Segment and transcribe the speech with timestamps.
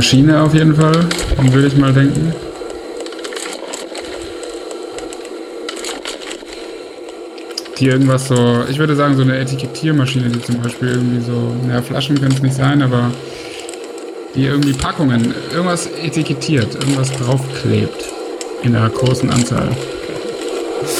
[0.00, 0.94] Maschine auf jeden Fall,
[1.36, 2.32] würde ich mal denken.
[7.78, 11.82] Die irgendwas so, ich würde sagen, so eine Etikettiermaschine, die zum Beispiel irgendwie so, naja,
[11.82, 13.10] Flaschen können es nicht sein, aber
[14.34, 18.08] die irgendwie Packungen, irgendwas etikettiert, irgendwas draufklebt.
[18.62, 19.68] In einer großen Anzahl.
[20.80, 20.92] Das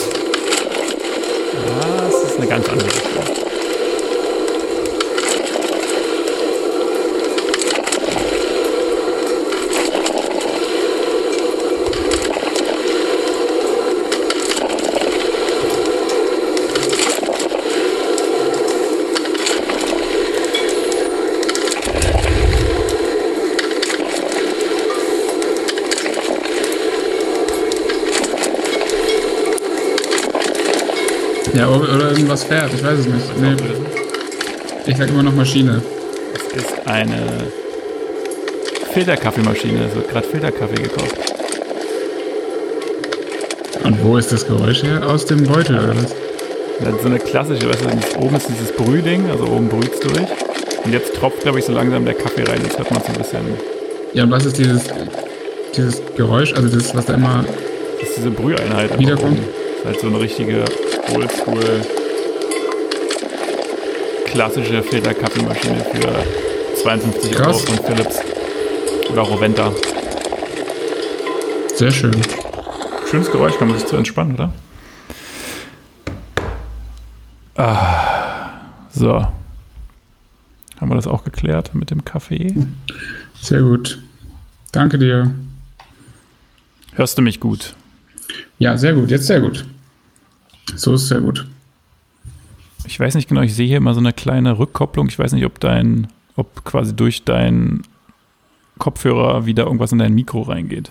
[2.33, 3.11] ist eine ganz andere Richtung.
[31.61, 33.41] Ja, oder irgendwas fährt, ich weiß es nicht.
[33.41, 33.57] Nee.
[34.87, 35.83] Ich sag immer noch Maschine.
[36.35, 37.51] Es ist eine
[38.93, 39.87] Filterkaffeemaschine.
[39.87, 41.17] Es wird gerade Filterkaffee gekauft.
[43.85, 45.07] Und wo ist das Geräusch her?
[45.07, 46.15] Aus dem Beutel oder was?
[46.81, 50.01] Das ist so eine klassische, weißt du, oben ist dieses Brühding, also oben brüht es
[50.01, 50.27] durch.
[50.85, 52.61] Und jetzt tropft, glaube ich, so langsam der Kaffee rein.
[52.67, 53.41] Das hört man so ein bisschen.
[54.15, 54.85] Ja, und was ist dieses,
[55.77, 56.55] dieses Geräusch?
[56.55, 57.45] Also das, was da immer.
[58.01, 58.99] Das ist diese Brüheinheit.
[58.99, 59.39] Wiederkommt.
[59.39, 60.65] Das ist halt so eine richtige
[61.15, 61.83] Oldschool
[64.27, 67.47] klassische Filterkaffeemaschine für 52 Krass.
[67.47, 68.21] Euro von Philips
[69.11, 69.73] oder Roventa.
[71.75, 72.17] Sehr schön.
[73.11, 74.53] Schönes Geräusch, kann man sich zu entspannen, oder?
[77.57, 78.51] Ah,
[78.93, 79.27] so.
[80.81, 82.55] Haben wir das auch geklärt mit dem Kaffee?
[83.41, 84.01] Sehr gut.
[84.73, 85.35] Danke dir.
[86.95, 87.75] Hörst du mich gut?
[88.59, 89.11] Ja, sehr gut.
[89.11, 89.65] Jetzt sehr gut.
[90.77, 91.47] So ist sehr gut.
[92.87, 95.09] Ich weiß nicht genau, ich sehe hier immer so eine kleine Rückkopplung.
[95.09, 97.83] Ich weiß nicht, ob dein, ob quasi durch deinen
[98.79, 100.91] Kopfhörer wieder irgendwas in dein Mikro reingeht.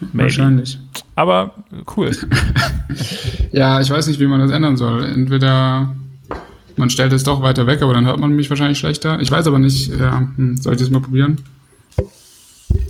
[0.00, 0.24] Maybe.
[0.24, 0.78] Wahrscheinlich.
[1.14, 1.54] Aber
[1.96, 2.10] cool.
[3.52, 5.04] Ja, ich weiß nicht, wie man das ändern soll.
[5.04, 5.94] Entweder
[6.76, 9.20] man stellt es doch weiter weg, aber dann hört man mich wahrscheinlich schlechter.
[9.20, 11.38] Ich weiß aber nicht, ja, hm, soll ich das mal probieren?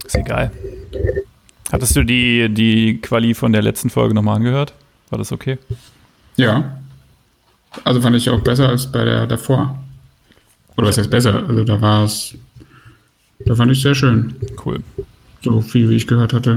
[0.04, 0.50] Ist egal.
[1.72, 4.72] Hattest du die, die Quali von der letzten Folge nochmal angehört?
[5.10, 5.58] War das okay?
[6.38, 6.78] Ja.
[7.84, 9.78] Also fand ich auch besser als bei der davor.
[10.76, 11.46] Oder was heißt besser?
[11.48, 12.34] Also da war es,
[13.44, 14.34] da fand ich sehr schön.
[14.64, 14.80] Cool.
[15.42, 16.56] So viel, wie ich gehört hatte.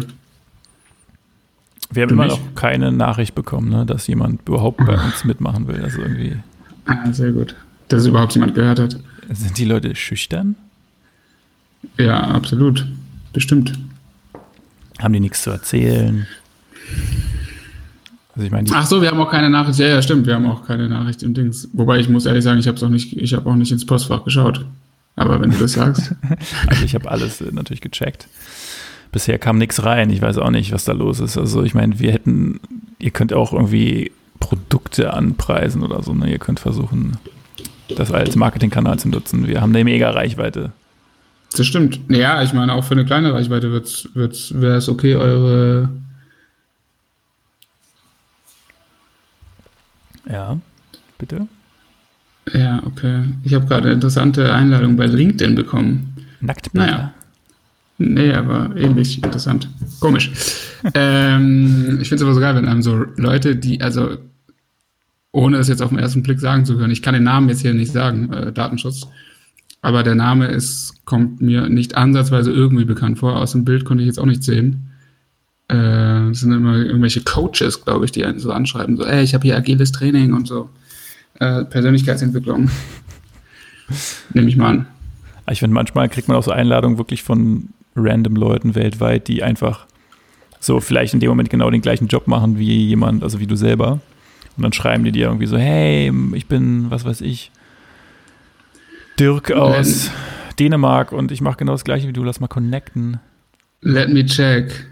[1.92, 5.81] Wir haben immer noch keine Nachricht bekommen, ne, dass jemand überhaupt bei uns mitmachen will.
[5.84, 6.38] Also irgendwie
[6.86, 7.56] Ah, sehr gut.
[7.90, 8.98] Dass es überhaupt jemand gehört hat.
[9.31, 10.56] sind die Leute schüchtern?
[11.98, 12.88] Ja, absolut.
[13.34, 13.74] Bestimmt.
[15.00, 16.28] Haben die nichts zu erzählen?
[18.36, 19.80] Also ich meine, Ach so, wir haben auch keine Nachricht.
[19.80, 20.25] Ja, ja, stimmt.
[20.25, 21.69] Wir haben auch keine Nachricht im Dings.
[21.74, 24.24] Wobei ich muss ehrlich sagen, ich habe auch nicht, ich habe auch nicht ins Postfach
[24.24, 24.66] geschaut.
[25.16, 26.16] Aber wenn du das sagst,
[26.68, 28.28] also ich habe alles äh, natürlich gecheckt.
[29.12, 30.09] Bisher kam nichts rein.
[30.09, 31.38] Ich weiß auch nicht, was da los ist.
[31.38, 32.62] Also ich meine, wir hätten,
[33.00, 36.13] ihr könnt auch irgendwie Produkte anpreisen oder so.
[36.13, 36.31] Ne?
[36.31, 37.18] Ihr könnt versuchen,
[37.96, 39.48] das als Marketingkanal zu nutzen.
[39.48, 40.72] Wir haben eine mega Reichweite.
[41.56, 42.00] das stimmt.
[42.08, 45.90] Ja, ich meine, auch für eine kleine Reichweite wird's, wird's, wäre es okay, eure.
[50.29, 50.59] Ja,
[51.17, 51.47] bitte.
[52.53, 53.23] Ja, okay.
[53.43, 56.15] Ich habe gerade eine interessante Einladung bei LinkedIn bekommen.
[56.41, 56.87] Nacktbilder.
[56.87, 57.13] Naja.
[57.97, 59.69] Nee, aber ähnlich interessant.
[59.99, 60.31] Komisch.
[60.95, 64.17] ähm, ich finde es aber so geil, wenn einem so Leute, die, also
[65.31, 67.61] ohne es jetzt auf den ersten Blick sagen zu können, ich kann den Namen jetzt
[67.61, 69.07] hier nicht sagen, äh, Datenschutz,
[69.81, 73.38] aber der Name ist, kommt mir nicht ansatzweise irgendwie bekannt vor.
[73.38, 74.90] Aus dem Bild konnte ich jetzt auch nicht sehen.
[75.71, 79.44] Äh, sind immer irgendwelche Coaches, glaube ich, die einen so anschreiben, so, ey, ich habe
[79.44, 80.69] hier agiles Training und so.
[81.39, 82.69] Äh, Persönlichkeitsentwicklung.
[84.33, 84.88] Nehme ich mal an.
[85.50, 89.85] Ich finde, manchmal kriegt man auch so Einladungen wirklich von random Leuten weltweit, die einfach
[90.59, 93.56] so vielleicht in dem Moment genau den gleichen Job machen wie jemand, also wie du
[93.56, 94.01] selber.
[94.57, 97.50] Und dann schreiben die dir irgendwie so, hey, ich bin, was weiß ich,
[99.17, 100.12] Dirk aus
[100.59, 103.19] Dänemark und ich mache genau das gleiche wie du, lass mal connecten.
[103.81, 104.90] Let me check.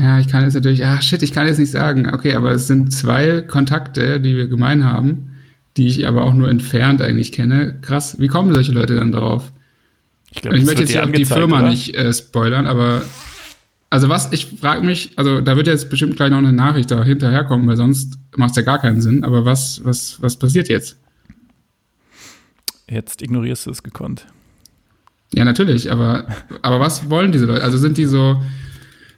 [0.00, 2.12] Ja, ich kann jetzt natürlich, ah shit, ich kann jetzt nicht sagen.
[2.12, 5.32] Okay, aber es sind zwei Kontakte, die wir gemein haben,
[5.76, 7.78] die ich aber auch nur entfernt eigentlich kenne.
[7.80, 9.50] Krass, wie kommen solche Leute dann drauf?
[10.30, 11.70] Ich glaube, ich möchte jetzt hier auch die Firma oder?
[11.70, 13.02] nicht äh, spoilern, aber
[13.90, 17.02] also was, ich frage mich, also da wird jetzt bestimmt gleich noch eine Nachricht da
[17.02, 19.24] hinterherkommen, weil sonst macht es ja gar keinen Sinn.
[19.24, 20.98] Aber was, was, was passiert jetzt?
[22.88, 24.26] Jetzt ignorierst du es gekonnt.
[25.34, 26.26] Ja, natürlich, aber,
[26.62, 27.62] aber was wollen diese Leute?
[27.62, 28.42] Also sind die so,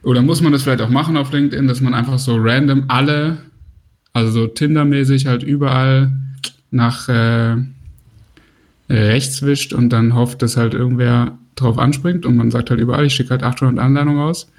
[0.03, 3.37] oder muss man das vielleicht auch machen auf LinkedIn, dass man einfach so random alle,
[4.13, 6.11] also so Tinder-mäßig halt überall
[6.71, 7.57] nach, äh,
[8.89, 13.05] rechts wischt und dann hofft, dass halt irgendwer drauf anspringt und man sagt halt überall,
[13.05, 14.49] ich schicke halt 800 Anleitungen aus?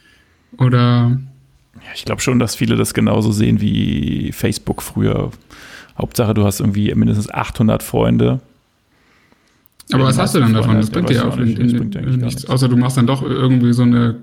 [0.59, 1.19] Oder?
[1.75, 5.31] Ja, ich glaube schon, dass viele das genauso sehen wie Facebook früher.
[5.99, 8.41] Hauptsache, du hast irgendwie mindestens 800 Freunde.
[9.93, 10.77] Aber was hast du dann davon?
[10.77, 12.47] Das bringt dir ja auf LinkedIn nichts.
[12.47, 14.17] Außer du machst dann doch irgendwie so eine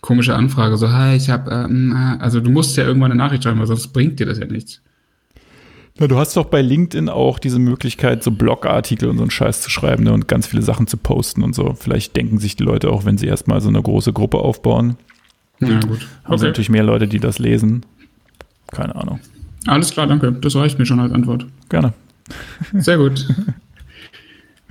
[0.00, 3.44] komische Anfrage, so, hi, ich habe, ähm, äh, also du musst ja irgendwann eine Nachricht
[3.44, 4.80] schreiben, weil sonst bringt dir das ja nichts.
[5.98, 9.62] Na, du hast doch bei LinkedIn auch diese Möglichkeit, so Blogartikel und so einen Scheiß
[9.62, 11.74] zu schreiben ne, und ganz viele Sachen zu posten und so.
[11.74, 14.96] Vielleicht denken sich die Leute auch, wenn sie erstmal so eine große Gruppe aufbauen.
[15.60, 16.06] Ja, gut.
[16.22, 16.38] Haben okay.
[16.38, 17.84] sie natürlich mehr Leute, die das lesen.
[18.68, 19.18] Keine Ahnung.
[19.66, 20.32] Alles klar, danke.
[20.32, 21.46] Das reicht mir schon als Antwort.
[21.68, 21.92] Gerne.
[22.74, 23.26] Sehr gut.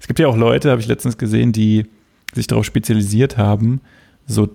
[0.00, 1.84] es gibt ja auch Leute, habe ich letztens gesehen, die
[2.32, 3.82] sich darauf spezialisiert haben,
[4.26, 4.48] so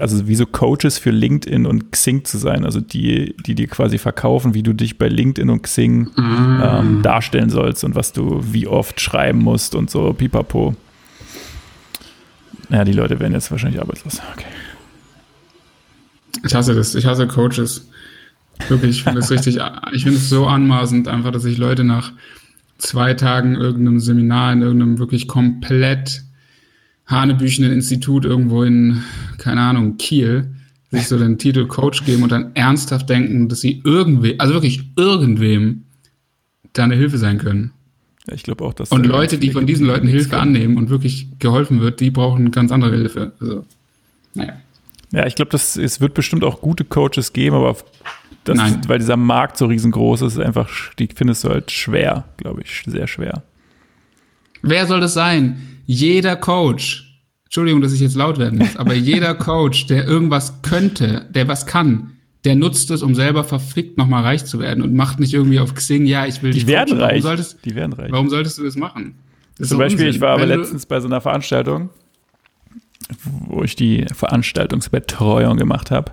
[0.00, 3.98] also wie so Coaches für LinkedIn und Xing zu sein, also die, die dir quasi
[3.98, 6.62] verkaufen, wie du dich bei LinkedIn und Xing mm.
[6.62, 10.74] ähm, darstellen sollst und was du wie oft schreiben musst und so, pipapo.
[12.70, 14.20] Ja, die Leute werden jetzt wahrscheinlich arbeitslos.
[14.32, 14.46] Okay.
[16.44, 17.88] Ich hasse das, ich hasse Coaches.
[18.68, 19.58] Wirklich, ich finde es richtig,
[19.92, 22.12] ich finde es so anmaßend einfach, dass sich Leute nach
[22.78, 26.22] zwei Tagen irgendeinem Seminar in irgendeinem wirklich komplett
[27.06, 29.02] hanebüchenden Institut irgendwo in,
[29.38, 30.54] keine Ahnung, Kiel,
[30.90, 34.84] sich so den Titel Coach geben und dann ernsthaft denken, dass sie irgendwem, also wirklich
[34.96, 35.82] irgendwem,
[36.72, 37.72] da eine Hilfe sein können.
[38.28, 38.90] Ja, ich glaube auch, dass.
[38.90, 42.72] Und Leute, die von diesen Leuten Hilfe annehmen und wirklich geholfen wird, die brauchen ganz
[42.72, 43.32] andere Hilfe.
[43.40, 43.64] Also,
[44.34, 44.54] naja.
[45.12, 47.76] Ja, ich glaube, es wird bestimmt auch gute Coaches geben, aber
[48.44, 50.68] das, weil dieser Markt so riesengroß ist, einfach,
[50.98, 53.42] die findest du halt schwer, glaube ich, sehr schwer.
[54.62, 55.80] Wer soll das sein?
[55.86, 61.26] Jeder Coach, Entschuldigung, dass ich jetzt laut werden muss, aber jeder Coach, der irgendwas könnte,
[61.30, 62.12] der was kann,
[62.44, 65.74] der nutzt es, um selber verfickt nochmal reich zu werden und macht nicht irgendwie auf
[65.74, 67.00] Xing, ja, ich will die werden coachen.
[67.00, 67.10] reich.
[67.10, 68.12] Warum solltest, die werden reich.
[68.12, 69.16] Warum solltest du das machen?
[69.58, 70.16] Das Zum Beispiel, Unsinn.
[70.16, 71.90] ich war aber letztens bei so einer Veranstaltung,
[73.24, 76.12] wo ich die Veranstaltungsbetreuung gemacht habe.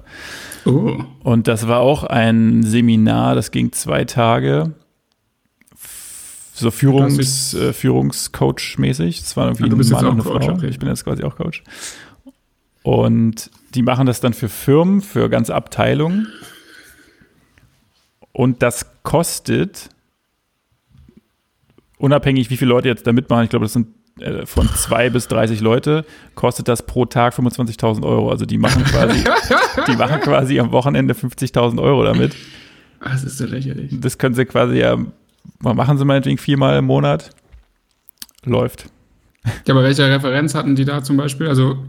[0.66, 1.04] Oh.
[1.24, 4.74] Und das war auch ein Seminar, das ging zwei Tage
[6.54, 9.20] so Führungs, äh, Führungscoach-mäßig.
[9.22, 10.68] Das war irgendwie ja, du bist ein Mann jetzt auch Coach, okay.
[10.68, 11.64] Ich bin jetzt quasi auch Coach.
[12.84, 16.28] Und die machen das dann für Firmen, für ganze Abteilungen.
[18.32, 19.90] Und das kostet,
[21.98, 23.88] unabhängig wie viele Leute jetzt da mitmachen, ich glaube, das sind
[24.20, 28.30] äh, von zwei bis 30 Leute, kostet das pro Tag 25.000 Euro.
[28.30, 29.24] Also die machen quasi,
[29.88, 32.36] die machen quasi am Wochenende 50.000 Euro damit.
[33.00, 33.92] Das ist so lächerlich.
[34.00, 34.98] Das können sie quasi ja
[35.60, 37.31] machen sie meinetwegen viermal im Monat.
[38.45, 38.88] Läuft.
[39.68, 41.48] Ja, aber welche Referenz hatten die da zum Beispiel?
[41.48, 41.86] Also,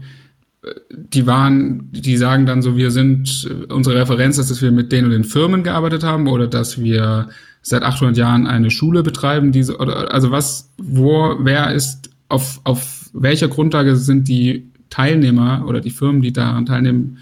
[0.89, 5.05] die waren, die sagen dann so, wir sind, unsere Referenz ist, dass wir mit denen
[5.05, 7.29] und den Firmen gearbeitet haben oder dass wir
[7.61, 13.09] seit 800 Jahren eine Schule betreiben, diese, oder, also was, wo, wer ist, auf, auf
[13.13, 17.17] welcher Grundlage sind die Teilnehmer oder die Firmen, die daran teilnehmen,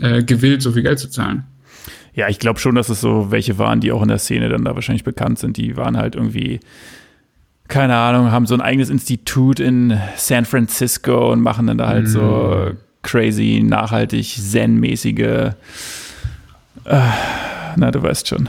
[0.00, 1.44] äh, gewillt, so viel Geld zu zahlen?
[2.14, 4.64] Ja, ich glaube schon, dass es so welche waren, die auch in der Szene dann
[4.64, 5.56] da wahrscheinlich bekannt sind.
[5.56, 6.60] Die waren halt irgendwie,
[7.68, 12.04] keine Ahnung, haben so ein eigenes Institut in San Francisco und machen dann da halt
[12.04, 12.08] mm.
[12.08, 12.20] so
[12.70, 12.76] mhm.
[13.02, 15.54] crazy, nachhaltig, zen-mäßige,
[16.84, 17.00] äh,
[17.76, 18.48] na, du weißt schon.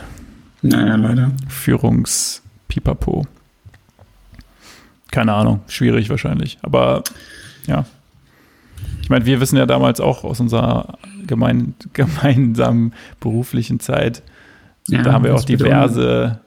[0.62, 1.32] Naja, leider.
[1.48, 3.26] Führungs-Pipapo.
[5.12, 6.58] Keine Ahnung, schwierig wahrscheinlich.
[6.62, 7.04] Aber
[7.68, 7.86] ja.
[9.02, 14.24] Ich meine, wir wissen ja damals auch aus unserer gemein, gemeinsamen beruflichen Zeit,
[14.88, 16.40] ja, da haben wir auch diverse,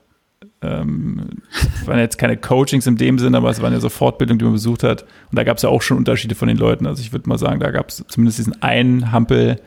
[0.62, 1.42] ähm,
[1.84, 4.54] waren jetzt keine Coachings in dem Sinne, aber es waren ja so Fortbildungen, die man
[4.54, 5.02] besucht hat.
[5.30, 6.86] Und da gab es ja auch schon Unterschiede von den Leuten.
[6.86, 9.60] Also ich würde mal sagen, da gab es zumindest diesen einen Hampel,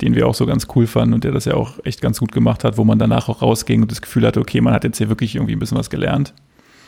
[0.00, 2.32] den wir auch so ganz cool fanden und der das ja auch echt ganz gut
[2.32, 4.98] gemacht hat, wo man danach auch rausging und das Gefühl hatte, okay, man hat jetzt
[4.98, 6.34] hier wirklich irgendwie ein bisschen was gelernt.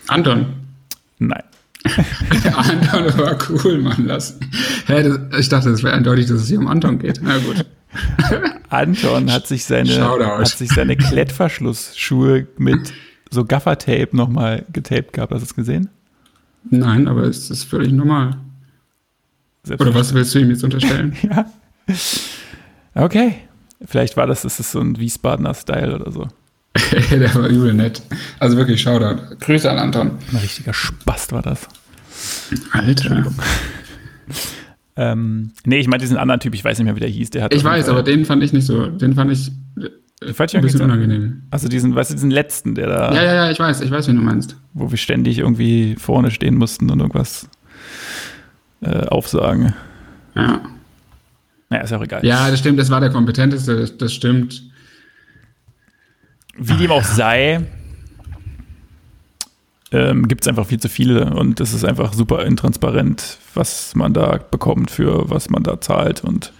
[0.08, 0.47] Anton.
[1.18, 1.42] Nein.
[1.85, 4.06] Anton war cool, Mann.
[4.06, 4.38] Lass.
[4.87, 7.20] Hä, das, ich dachte, es wäre eindeutig, dass es hier um Anton geht.
[7.23, 7.64] Na gut.
[8.68, 12.92] Anton hat sich seine, hat sich seine Klettverschlussschuhe mit
[13.30, 15.32] so Gaffertape nochmal getaped gehabt.
[15.32, 15.88] Hast du es gesehen?
[16.70, 18.37] Nein, aber es ist völlig normal.
[19.68, 21.16] Oder was willst du ihm jetzt unterstellen?
[21.23, 21.50] ja.
[22.94, 23.37] Okay.
[23.85, 26.28] Vielleicht war das, das ist so ein Wiesbadener Style oder so.
[27.11, 28.03] der war übel nett.
[28.39, 29.37] Also wirklich, Shoutout.
[29.41, 30.13] Grüße an Anton.
[30.33, 31.67] Ein richtiger Spast war das.
[32.73, 33.27] Alter.
[34.97, 37.31] ähm, nee, ich meine diesen anderen Typ, ich weiß nicht mehr, wie der hieß.
[37.31, 38.87] Der hat ich weiß, aber den fand ich nicht so.
[38.87, 39.51] Den fand ich
[40.21, 41.43] ein bisschen unangenehm.
[41.51, 43.15] Also diesen, weißt du, diesen letzten, der da.
[43.15, 44.57] Ja, ja, ja, ich weiß, ich weiß, wie du meinst.
[44.75, 47.49] Wo wir ständig irgendwie vorne stehen mussten und irgendwas
[48.81, 49.75] äh, aufsagen.
[50.35, 50.61] Ja.
[51.71, 52.25] Naja, ist ja auch egal.
[52.25, 54.63] Ja, das stimmt, das war der kompetenteste, das, das stimmt.
[56.59, 57.61] Wie dem auch sei,
[59.91, 64.12] ähm, gibt es einfach viel zu viele und es ist einfach super intransparent, was man
[64.12, 66.53] da bekommt für was man da zahlt und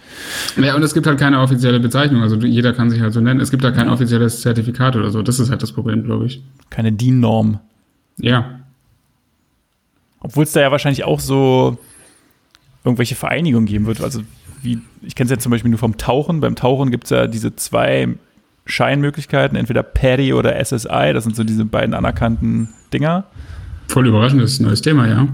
[0.57, 3.39] ja, und es gibt halt keine offizielle Bezeichnung, also jeder kann sich halt so nennen.
[3.39, 5.21] Es gibt da kein offizielles Zertifikat oder so.
[5.21, 6.43] Das ist halt das Problem, glaube ich.
[6.69, 7.59] Keine DIN-Norm.
[8.17, 8.59] Ja.
[10.19, 11.77] Obwohl es da ja wahrscheinlich auch so
[12.83, 14.01] irgendwelche Vereinigungen geben wird.
[14.01, 14.21] Also
[14.61, 16.41] wie, ich kenne es ja zum Beispiel nur vom Tauchen.
[16.41, 18.09] Beim Tauchen gibt es ja diese zwei
[18.69, 23.25] Scheinmöglichkeiten, entweder PADI oder SSI, das sind so diese beiden anerkannten Dinger.
[23.87, 25.27] Voll überraschendes neues Thema, ja.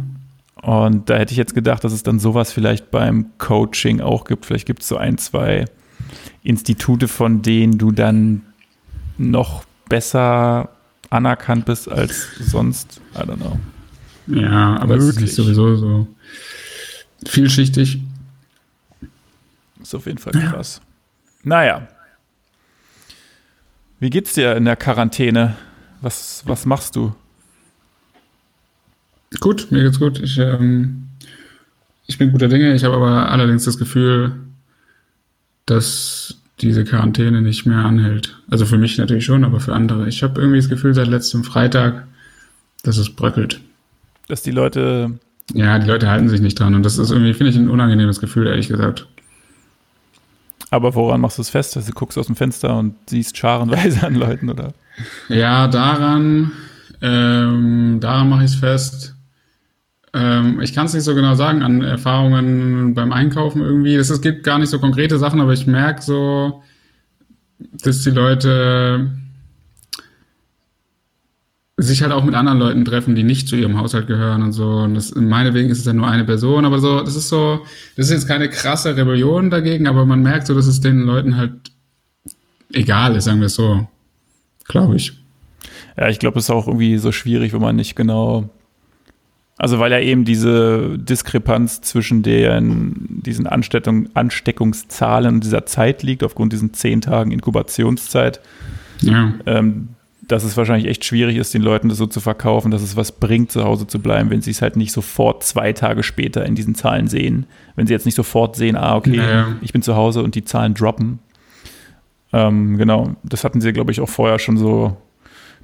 [0.61, 4.45] Und da hätte ich jetzt gedacht, dass es dann sowas vielleicht beim Coaching auch gibt.
[4.45, 5.65] Vielleicht gibt es so ein, zwei
[6.43, 8.41] Institute, von denen du dann
[9.17, 10.69] noch besser
[11.09, 13.01] anerkannt bist als sonst.
[13.15, 13.59] I don't know.
[14.27, 15.25] Ja, aber Möglich.
[15.25, 16.07] es ist sowieso so
[17.27, 18.01] vielschichtig.
[19.81, 20.81] Ist auf jeden Fall krass.
[20.81, 20.89] Ja.
[21.43, 21.87] Naja,
[24.05, 25.55] wie geht's dir in der Quarantäne?
[25.99, 27.15] Was, was machst du?
[29.39, 30.19] Gut, mir geht's gut.
[30.19, 31.07] Ich, ähm,
[32.05, 32.75] ich bin guter Dinge.
[32.75, 34.33] Ich habe aber allerdings das Gefühl,
[35.65, 38.37] dass diese Quarantäne nicht mehr anhält.
[38.47, 40.07] Also für mich natürlich schon, aber für andere.
[40.07, 42.05] Ich habe irgendwie das Gefühl seit letztem Freitag,
[42.83, 43.59] dass es bröckelt.
[44.27, 45.17] Dass die Leute.
[45.51, 46.75] Ja, die Leute halten sich nicht dran.
[46.75, 49.07] Und das ist irgendwie, finde ich, ein unangenehmes Gefühl, ehrlich gesagt.
[50.71, 51.77] Aber woran machst du es fest?
[51.77, 54.73] Also du guckst aus dem Fenster und siehst scharenweise an Leuten, oder?
[55.29, 56.51] Ja, daran,
[57.01, 59.15] ähm, daran mache ich es fest.
[60.13, 63.95] Ähm, ich kann es nicht so genau sagen, an Erfahrungen beim Einkaufen irgendwie.
[63.95, 66.63] Es gibt gar nicht so konkrete Sachen, aber ich merke so,
[67.59, 69.11] dass die Leute
[71.77, 74.65] sich halt auch mit anderen Leuten treffen, die nicht zu ihrem Haushalt gehören und so.
[74.65, 77.65] Und das, meinetwegen ist es ja nur eine Person, aber so, das ist so,
[77.97, 81.35] das ist jetzt keine krasse Rebellion dagegen, aber man merkt so, dass es den Leuten
[81.35, 81.51] halt
[82.71, 83.87] egal ist, sagen wir es so.
[84.65, 85.13] Glaube ich.
[85.97, 88.49] Ja, ich glaube, es ist auch irgendwie so schwierig, wenn man nicht genau,
[89.57, 96.23] also weil ja eben diese Diskrepanz zwischen den, diesen Ansteckung, Ansteckungszahlen und dieser Zeit liegt,
[96.23, 98.39] aufgrund diesen zehn Tagen Inkubationszeit.
[99.01, 99.33] Ja.
[99.45, 99.89] Ähm,
[100.27, 103.11] dass es wahrscheinlich echt schwierig ist, den Leuten das so zu verkaufen, dass es was
[103.11, 106.55] bringt, zu Hause zu bleiben, wenn sie es halt nicht sofort zwei Tage später in
[106.55, 107.45] diesen Zahlen sehen.
[107.75, 109.55] Wenn sie jetzt nicht sofort sehen, ah, okay, naja.
[109.61, 111.19] ich bin zu Hause und die Zahlen droppen.
[112.33, 114.97] Ähm, genau, das hatten sie, glaube ich, auch vorher schon so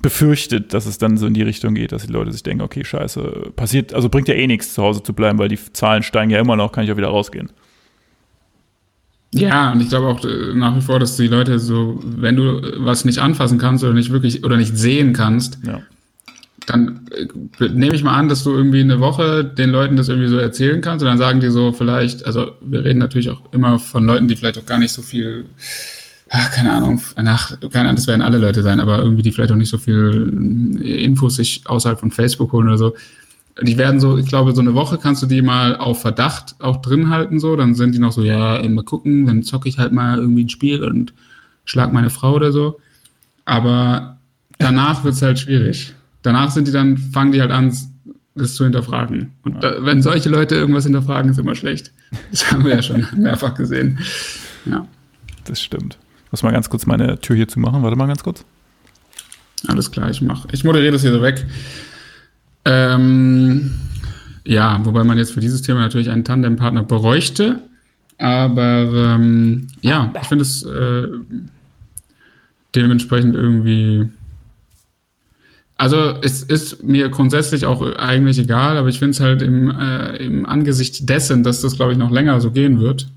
[0.02, 2.84] befürchtet, dass es dann so in die Richtung geht, dass die Leute sich denken, okay,
[2.84, 6.32] scheiße, passiert, also bringt ja eh nichts, zu Hause zu bleiben, weil die Zahlen steigen
[6.32, 7.52] ja immer noch, kann ich ja wieder rausgehen.
[9.34, 12.62] Ja, und ich glaube auch äh, nach wie vor, dass die Leute so, wenn du
[12.86, 15.82] was nicht anfassen kannst oder nicht wirklich oder nicht sehen kannst, ja.
[16.66, 20.28] dann äh, nehme ich mal an, dass du irgendwie eine Woche den Leuten das irgendwie
[20.28, 23.80] so erzählen kannst und dann sagen die so vielleicht, also wir reden natürlich auch immer
[23.80, 25.46] von Leuten, die vielleicht auch gar nicht so viel,
[26.30, 29.54] ach, keine Ahnung, nach, keine Ahnung, das werden alle Leute sein, aber irgendwie die vielleicht
[29.54, 32.96] auch nicht so viel Infos sich außerhalb von Facebook holen oder so
[33.62, 36.82] die werden so, ich glaube, so eine Woche kannst du die mal auf Verdacht auch
[36.82, 37.56] drin halten, so.
[37.56, 40.50] Dann sind die noch so, ja, immer gucken, dann zocke ich halt mal irgendwie ein
[40.50, 41.14] Spiel und
[41.66, 42.80] schlag meine Frau oder so.
[43.46, 44.18] Aber
[44.58, 45.94] danach wird es halt schwierig.
[46.22, 47.76] Danach sind die dann, fangen die halt an,
[48.36, 49.34] das zu hinterfragen.
[49.44, 51.92] Und da, wenn solche Leute irgendwas hinterfragen, ist immer schlecht.
[52.32, 54.00] Das haben wir ja schon mehrfach gesehen.
[54.66, 54.88] Ja.
[55.46, 55.98] Das stimmt.
[56.26, 57.84] Ich muss mal ganz kurz meine Tür hier zu machen.
[57.84, 58.46] Warte mal ganz kurz.
[59.68, 60.46] Alles klar, ich mach.
[60.52, 61.46] Ich moderiere das hier so weg.
[62.66, 63.72] Ähm,
[64.46, 67.62] ja, wobei man jetzt für dieses Thema natürlich einen Tandempartner bräuchte.
[68.18, 71.08] Aber ähm, ja, ich finde es äh,
[72.76, 74.10] dementsprechend irgendwie.
[75.78, 80.18] Also es ist mir grundsätzlich auch eigentlich egal, aber ich finde es halt im, äh,
[80.18, 83.08] im Angesicht dessen, dass das, glaube ich, noch länger so gehen wird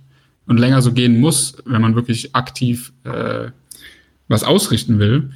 [0.46, 3.48] und länger so gehen muss, wenn man wirklich aktiv äh,
[4.28, 5.30] was ausrichten will,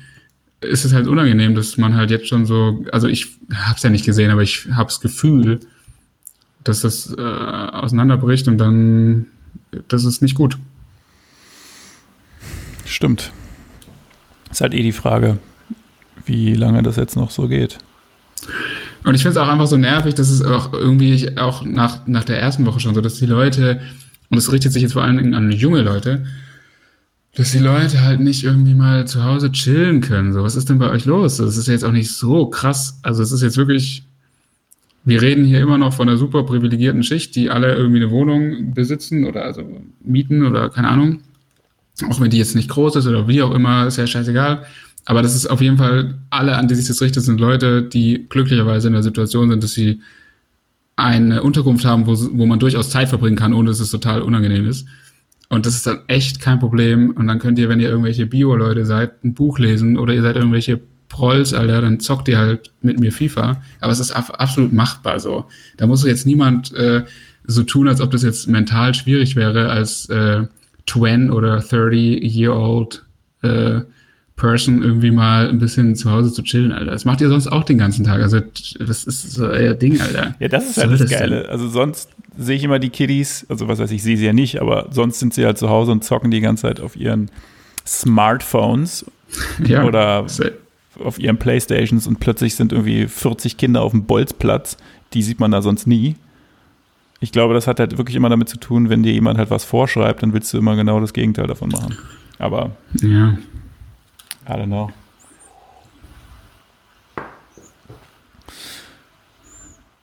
[0.60, 3.90] ist es halt unangenehm, dass man halt jetzt schon so, also ich habe es ja
[3.90, 5.60] nicht gesehen, aber ich habe das Gefühl,
[6.64, 9.26] dass das äh, auseinanderbricht und dann,
[9.88, 10.58] das ist nicht gut.
[12.84, 13.32] Stimmt.
[14.50, 15.38] Ist halt eh die Frage,
[16.26, 17.78] wie lange das jetzt noch so geht.
[19.04, 22.24] Und ich finde es auch einfach so nervig, dass es auch irgendwie auch nach, nach
[22.24, 23.80] der ersten Woche schon so, dass die Leute,
[24.28, 26.26] und es richtet sich jetzt vor allen Dingen an junge Leute,
[27.34, 30.32] dass die Leute halt nicht irgendwie mal zu Hause chillen können.
[30.32, 31.36] So, was ist denn bei euch los?
[31.36, 32.98] Das ist jetzt auch nicht so krass.
[33.02, 34.02] Also es ist jetzt wirklich,
[35.04, 38.74] wir reden hier immer noch von einer super privilegierten Schicht, die alle irgendwie eine Wohnung
[38.74, 39.62] besitzen oder also
[40.02, 41.20] mieten oder keine Ahnung.
[42.08, 44.64] Auch wenn die jetzt nicht groß ist oder wie auch immer, ist ja scheißegal.
[45.04, 48.26] Aber das ist auf jeden Fall, alle, an die sich das richtet, sind Leute, die
[48.28, 50.00] glücklicherweise in der Situation sind, dass sie
[50.96, 54.68] eine Unterkunft haben, wo, wo man durchaus Zeit verbringen kann, ohne dass es total unangenehm
[54.68, 54.86] ist.
[55.48, 57.10] Und das ist dann echt kein Problem.
[57.10, 60.36] Und dann könnt ihr, wenn ihr irgendwelche Bio-Leute seid, ein Buch lesen oder ihr seid
[60.36, 63.62] irgendwelche Prolls, Alter, dann zockt ihr halt mit mir FIFA.
[63.80, 65.46] Aber es ist absolut machbar so.
[65.78, 67.04] Da muss jetzt niemand äh,
[67.44, 70.42] so tun, als ob das jetzt mental schwierig wäre, als äh,
[70.86, 73.04] 20 oder 30-year-old
[73.42, 73.80] äh,
[74.38, 76.92] Person irgendwie mal ein bisschen zu Hause zu chillen, Alter.
[76.92, 78.22] Das macht ihr sonst auch den ganzen Tag.
[78.22, 78.40] Also,
[78.78, 80.34] das ist so euer Ding, Alter.
[80.38, 81.42] Ja, das ist halt das, das Geile.
[81.42, 81.50] Denn?
[81.50, 84.60] Also, sonst sehe ich immer die Kiddies, also was weiß ich, sehe sie ja nicht,
[84.62, 87.30] aber sonst sind sie halt zu Hause und zocken die ganze Zeit auf ihren
[87.84, 89.04] Smartphones
[89.66, 90.24] ja, oder
[91.02, 94.76] auf ihren Playstations und plötzlich sind irgendwie 40 Kinder auf dem Bolzplatz.
[95.14, 96.14] Die sieht man da sonst nie.
[97.20, 99.64] Ich glaube, das hat halt wirklich immer damit zu tun, wenn dir jemand halt was
[99.64, 101.96] vorschreibt, dann willst du immer genau das Gegenteil davon machen.
[102.38, 103.36] Aber ja.
[104.48, 104.90] I don't know.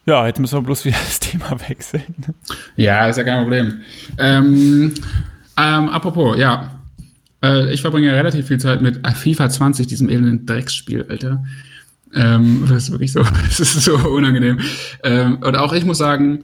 [0.05, 2.03] Ja, jetzt müssen wir bloß wieder das Thema wechseln.
[2.75, 3.81] Ja, ist ja kein Problem.
[4.17, 4.93] Ähm,
[5.57, 6.79] ähm, apropos, ja.
[7.43, 11.43] Äh, ich verbringe relativ viel Zeit mit FIFA 20, diesem elenden Drecksspiel, Alter.
[12.13, 14.59] Ähm, das ist wirklich so, das ist so unangenehm.
[15.03, 16.43] Ähm, und auch ich muss sagen,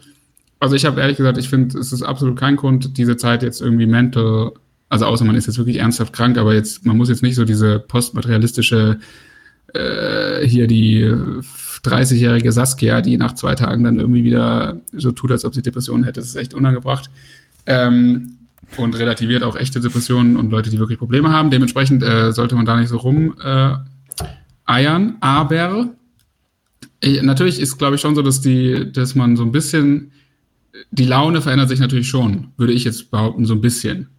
[0.60, 3.62] also ich habe ehrlich gesagt, ich finde, es ist absolut kein Grund, diese Zeit jetzt
[3.62, 4.54] irgendwie mental
[4.92, 7.46] also außer man ist jetzt wirklich ernsthaft krank, aber jetzt, man muss jetzt nicht so
[7.46, 9.00] diese postmaterialistische,
[9.74, 11.10] äh, hier die
[11.84, 16.04] 30-jährige Saskia, die nach zwei Tagen dann irgendwie wieder so tut, als ob sie Depressionen
[16.04, 16.20] hätte.
[16.20, 17.10] Das ist echt unangebracht.
[17.66, 18.38] Ähm,
[18.76, 21.52] und relativiert auch echte Depressionen und Leute, die wirklich Probleme haben.
[21.52, 23.76] Dementsprechend äh, sollte man da nicht so rum äh,
[24.66, 25.16] eiern.
[25.22, 25.90] Aber
[27.02, 30.12] äh, natürlich ist, glaube ich, schon so, dass die, dass man so ein bisschen
[30.92, 34.10] die Laune verändert sich natürlich schon, würde ich jetzt behaupten, so ein bisschen.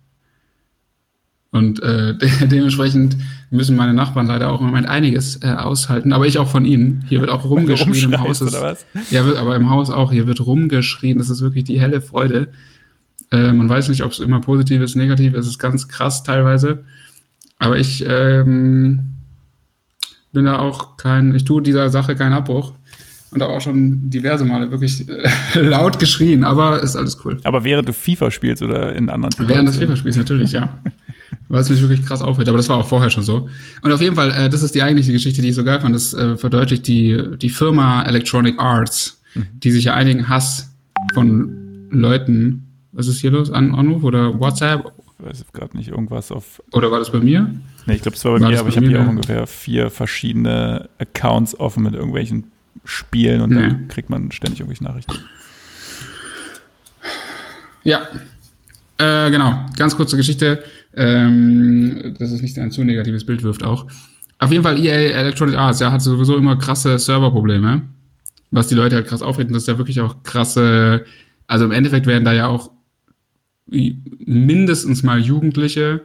[1.53, 3.17] Und äh, de dementsprechend
[3.51, 7.05] müssen meine Nachbarn leider auch im Moment einiges äh, aushalten, aber ich auch von ihnen.
[7.09, 8.41] Hier wird auch rumgeschrien im Haus.
[8.41, 8.87] Ist, oder was?
[9.11, 10.11] Ja, wird, aber im Haus auch.
[10.11, 11.19] Hier wird rumgeschrien.
[11.19, 12.49] Das ist wirklich die helle Freude.
[13.31, 15.35] Äh, man weiß nicht, ob es immer positiv ist, negativ.
[15.35, 16.85] Es ist ganz krass teilweise.
[17.59, 19.13] Aber ich ähm,
[20.33, 22.73] bin da auch kein, ich tue dieser Sache keinen Abbruch
[23.31, 25.29] und habe auch schon diverse Male wirklich äh,
[25.61, 27.39] laut geschrien, aber ist alles cool.
[27.45, 30.81] Aber während du FIFA spielst oder in anderen Während des FIFA-Spiels natürlich, ja.
[31.49, 33.49] Weil es mich wirklich krass aufhält, aber das war auch vorher schon so.
[33.83, 35.95] Und auf jeden Fall, äh, das ist die eigentliche Geschichte, die ich so geil fand.
[35.95, 39.47] Das äh, verdeutlicht die, die Firma Electronic Arts, mhm.
[39.55, 40.75] die sich ja einigen Hass
[41.15, 44.93] von Leuten, was ist hier los, An Anruf oder WhatsApp?
[45.19, 46.63] Ich weiß gerade nicht, irgendwas auf.
[46.73, 47.51] Oder war das bei mir?
[47.87, 49.91] Nee, ich glaube, es war bei war mir, aber ich habe hier auch ungefähr vier
[49.91, 52.51] verschiedene Accounts offen mit irgendwelchen
[52.85, 53.61] Spielen und nee.
[53.61, 55.15] dann kriegt man ständig irgendwelche Nachrichten.
[57.85, 58.09] Ja,
[58.99, 59.67] äh, genau.
[59.77, 60.65] Ganz kurze Geschichte,
[60.97, 63.87] ähm, dass es nicht ein zu negatives Bild wirft auch.
[64.39, 67.83] Auf jeden Fall EA Electronic Arts, ja, hat sowieso immer krasse Serverprobleme,
[68.51, 69.53] was die Leute halt krass aufregen.
[69.53, 71.05] Das ist ja wirklich auch krasse,
[71.47, 72.71] also im Endeffekt werden da ja auch
[73.67, 76.03] mindestens mal Jugendliche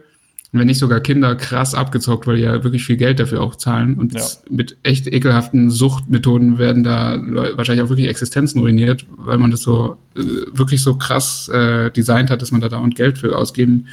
[0.52, 3.98] wenn nicht sogar Kinder krass abgezockt, weil die ja wirklich viel Geld dafür auch zahlen.
[3.98, 4.24] Und ja.
[4.48, 7.20] mit echt ekelhaften Suchtmethoden werden da
[7.56, 10.22] wahrscheinlich auch wirklich Existenzen ruiniert, weil man das so äh,
[10.52, 13.88] wirklich so krass äh, designt hat, dass man da dauernd Geld für ausgeben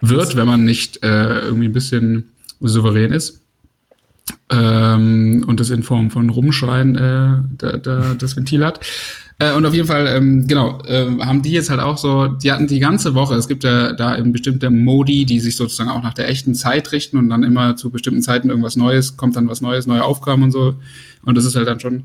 [0.00, 3.42] wird, wenn man nicht äh, irgendwie ein bisschen souverän ist.
[4.50, 8.80] Ähm, und das in Form von Rumschreien äh, da, da das Ventil hat.
[9.38, 12.50] Äh, und auf jeden Fall, ähm, genau, äh, haben die jetzt halt auch so, die
[12.50, 16.02] hatten die ganze Woche, es gibt ja da eben bestimmte Modi, die sich sozusagen auch
[16.02, 19.48] nach der echten Zeit richten und dann immer zu bestimmten Zeiten irgendwas Neues, kommt dann
[19.48, 20.76] was Neues, neue Aufgaben und so.
[21.24, 22.04] Und das ist halt dann schon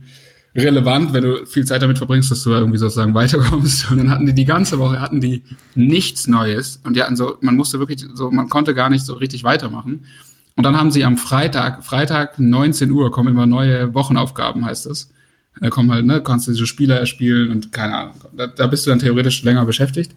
[0.56, 3.90] relevant, wenn du viel Zeit damit verbringst, dass du irgendwie sozusagen weiterkommst.
[3.92, 5.44] Und dann hatten die die ganze Woche, hatten die
[5.76, 6.82] nichts Neues.
[6.84, 10.06] Und die hatten so, man musste wirklich so, man konnte gar nicht so richtig weitermachen.
[10.56, 15.10] Und dann haben sie am Freitag, Freitag 19 Uhr kommen immer neue Wochenaufgaben, heißt das.
[15.60, 18.16] Da kommen halt, ne, kannst du diese Spieler erspielen und keine Ahnung.
[18.36, 20.14] Da, da bist du dann theoretisch länger beschäftigt.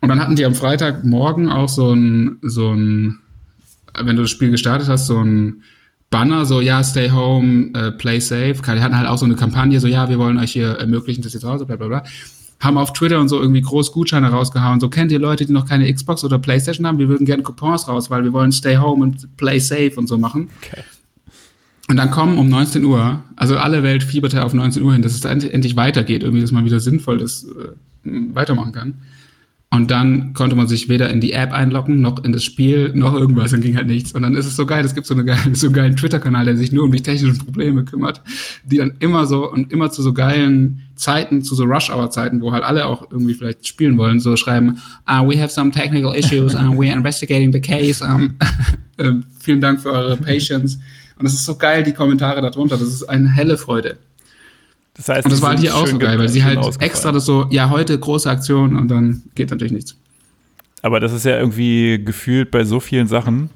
[0.00, 3.20] Und dann hatten die am Freitagmorgen auch so ein, so ein,
[3.98, 5.62] wenn du das Spiel gestartet hast, so ein
[6.10, 8.54] Banner, so, ja, stay home, uh, play safe.
[8.54, 11.34] Die hatten halt auch so eine Kampagne, so, ja, wir wollen euch hier ermöglichen, dass
[11.34, 12.04] ihr zu Hause bla, bla, bla.
[12.58, 14.80] Haben auf Twitter und so irgendwie groß Gutscheine rausgehauen.
[14.80, 16.98] So, kennt ihr Leute, die noch keine Xbox oder Playstation haben?
[16.98, 20.18] Wir würden gerne Coupons raus, weil wir wollen stay home und play safe und so
[20.18, 20.50] machen.
[20.62, 20.82] Okay.
[21.88, 25.12] Und dann kommen um 19 Uhr, also alle Welt fieberte auf 19 Uhr hin, dass
[25.12, 27.72] es endlich weitergeht, irgendwie, dass man wieder sinnvoll das äh,
[28.04, 28.94] weitermachen kann.
[29.72, 33.14] Und dann konnte man sich weder in die App einloggen, noch in das Spiel, noch
[33.14, 34.10] irgendwas, dann ging halt nichts.
[34.10, 36.44] Und dann ist es so geil, es gibt so, eine geile, so einen geilen Twitter-Kanal,
[36.44, 38.20] der sich nur um die technischen Probleme kümmert,
[38.64, 42.64] die dann immer so und immer zu so geilen Zeiten, zu so Rush-Hour-Zeiten, wo halt
[42.64, 44.78] alle auch irgendwie vielleicht spielen wollen, so schreiben,
[45.08, 48.04] uh, we have some technical issues, uh, we are investigating the case.
[48.04, 48.34] Um,
[48.96, 50.80] äh, vielen Dank für eure Patience.
[51.16, 52.76] Und es ist so geil, die Kommentare darunter.
[52.76, 53.98] Das ist eine helle Freude.
[55.00, 57.24] Das heißt, und das war halt hier auch so geil, weil sie halt extra das
[57.24, 59.96] so, ja, heute große Aktion und dann geht natürlich nichts.
[60.82, 63.48] Aber das ist ja irgendwie gefühlt bei so vielen Sachen,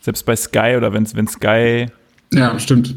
[0.00, 1.86] selbst bei Sky oder wenn Sky
[2.32, 2.94] Ja, stimmt.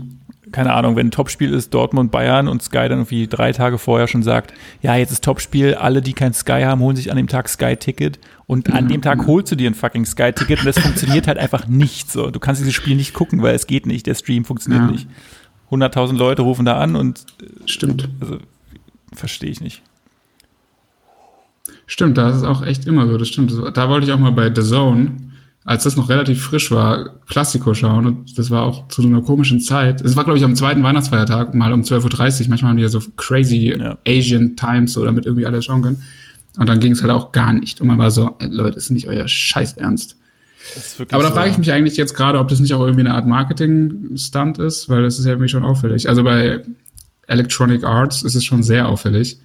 [0.54, 4.08] Keine Ahnung, wenn ein Topspiel ist, Dortmund, Bayern und Sky dann irgendwie drei Tage vorher
[4.08, 7.28] schon sagt, ja, jetzt ist Topspiel, alle, die kein Sky haben, holen sich an dem
[7.28, 11.28] Tag Sky-Ticket und an dem Tag holst du dir ein fucking Sky-Ticket und das funktioniert
[11.28, 12.32] halt einfach nicht so.
[12.32, 14.92] Du kannst dieses Spiel nicht gucken, weil es geht nicht, der Stream funktioniert Ja.
[14.92, 15.08] nicht.
[15.72, 17.26] 100.000 Leute rufen da an und
[17.66, 18.10] Stimmt.
[18.20, 18.38] also
[19.14, 19.82] verstehe ich nicht.
[21.88, 23.52] Stimmt, da ist es auch echt immer so, das stimmt.
[23.74, 25.12] Da wollte ich auch mal bei The Zone,
[25.66, 28.06] als das noch relativ frisch war, Klassiko schauen.
[28.06, 30.02] Und das war auch zu so einer komischen Zeit.
[30.02, 32.50] Es war, glaube ich, am zweiten Weihnachtsfeiertag, mal um 12.30 Uhr.
[32.50, 33.98] Manchmal haben die ja so crazy Ja.
[34.08, 36.02] Asian Times, so damit irgendwie alle schauen können.
[36.58, 37.82] Und dann ging es halt auch gar nicht.
[37.82, 40.18] Und man war so, ey, Leute, das ist nicht euer Scheiß Ernst.
[41.12, 41.36] Aber da so.
[41.36, 44.90] frage ich mich eigentlich jetzt gerade, ob das nicht auch irgendwie eine Art Marketing-Stunt ist,
[44.90, 46.08] weil das ist ja irgendwie schon auffällig.
[46.08, 46.64] Also bei
[47.28, 49.40] Electronic Arts ist es schon sehr auffällig.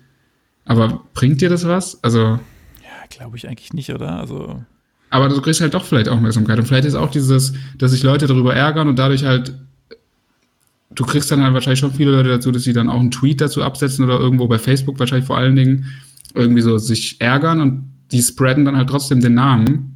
[0.65, 2.03] Aber bringt dir das was?
[2.03, 2.39] Also, Ja,
[3.09, 4.19] glaube ich eigentlich nicht, oder?
[4.19, 4.63] Also,
[5.11, 6.59] aber du kriegst halt doch vielleicht Aufmerksamkeit.
[6.59, 9.55] Und vielleicht ist auch dieses, dass sich Leute darüber ärgern und dadurch halt,
[10.91, 13.41] du kriegst dann halt wahrscheinlich schon viele Leute dazu, dass sie dann auch einen Tweet
[13.41, 15.87] dazu absetzen oder irgendwo bei Facebook wahrscheinlich vor allen Dingen
[16.35, 19.96] irgendwie so sich ärgern und die spreaden dann halt trotzdem den Namen.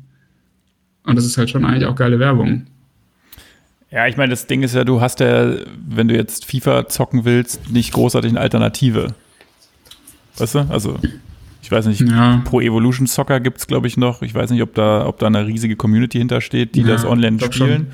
[1.10, 2.66] Und das ist halt schon eigentlich auch geile Werbung.
[3.90, 5.52] ja, ich meine, das Ding ist ja, du hast ja,
[5.86, 9.14] wenn du jetzt FIFA zocken willst, nicht großartig eine Alternative.
[10.38, 10.60] Weißt du?
[10.68, 10.98] Also,
[11.62, 12.40] ich weiß nicht, Ja.
[12.44, 14.22] Pro Evolution Soccer gibt's glaube ich, noch.
[14.22, 17.38] Ich weiß nicht, ob da, ob da eine riesige Community hintersteht, die Ja, das online
[17.40, 17.88] spielen.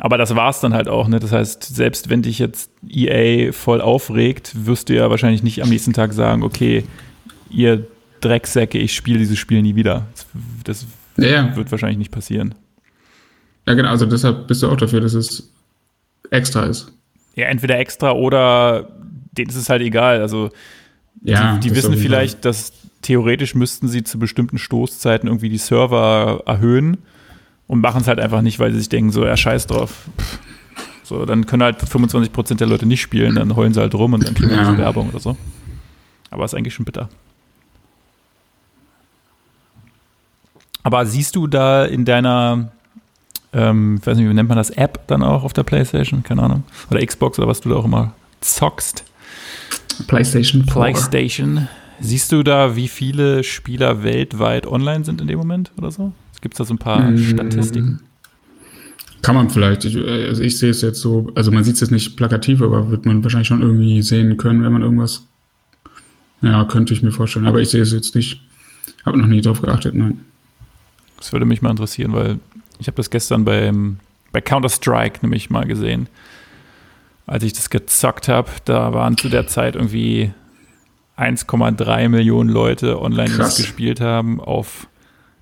[0.00, 1.18] Aber das war's dann halt auch, ne?
[1.18, 5.68] Das heißt, selbst wenn dich jetzt EA voll aufregt, wirst du ja wahrscheinlich nicht am
[5.68, 6.84] nächsten Tag sagen, okay,
[7.50, 7.84] ihr
[8.20, 10.06] Drecksäcke, ich spiele dieses Spiel nie wieder.
[10.14, 10.26] Das,
[10.64, 10.86] das
[11.18, 11.56] Ja, ja.
[11.56, 12.54] wird wahrscheinlich nicht passieren.
[13.66, 13.90] Ja, genau.
[13.90, 15.52] Also deshalb bist du auch dafür, dass es
[16.30, 16.92] extra ist.
[17.34, 18.88] Ja, entweder extra oder
[19.32, 20.20] denen ist es halt egal.
[20.20, 20.50] Also
[21.22, 21.56] Ja.
[21.56, 26.98] die, die wissen vielleicht, dass theoretisch müssten sie zu bestimmten Stoßzeiten irgendwie die Server erhöhen
[27.66, 30.08] und machen es halt einfach nicht, weil sie sich denken, so, ja, scheiß drauf.
[31.04, 34.26] So, dann können halt 25% der Leute nicht spielen, dann heulen sie halt rum und
[34.26, 34.76] dann kriegen wir Ja.
[34.78, 35.36] Werbung oder so.
[36.30, 37.08] Aber ist eigentlich schon bitter.
[40.82, 42.70] Aber siehst du da in deiner,
[43.52, 46.22] ähm, ich weiß nicht, wie nennt man das, App dann auch auf der Playstation?
[46.22, 46.64] Keine Ahnung.
[46.90, 49.04] Oder Xbox oder was du da auch immer zockst?
[50.06, 50.72] PlayStation 4.
[50.72, 51.68] PlayStation.
[52.00, 56.12] Siehst du da, wie viele Spieler weltweit online sind in dem Moment oder so?
[56.40, 57.18] Gibt es da so ein paar Mm.
[57.18, 58.00] Statistiken?
[59.22, 59.84] Kann man vielleicht.
[59.84, 62.88] Ich, also ich sehe es jetzt so, also man sieht es jetzt nicht plakativ, aber
[62.90, 65.24] wird man wahrscheinlich schon irgendwie sehen können, wenn man irgendwas.
[66.40, 67.48] Ja, könnte ich mir vorstellen.
[67.48, 68.40] Aber ich sehe es jetzt nicht.
[69.04, 70.20] Habe noch nie drauf geachtet, nein.
[71.18, 72.38] Das würde mich mal interessieren, weil
[72.78, 73.98] ich habe das gestern beim,
[74.32, 76.08] bei Counter-Strike nämlich mal gesehen.
[77.26, 80.32] Als ich das gezockt habe, da waren zu der Zeit irgendwie
[81.18, 84.40] 1,3 Millionen Leute online, gespielt haben.
[84.40, 84.86] Auf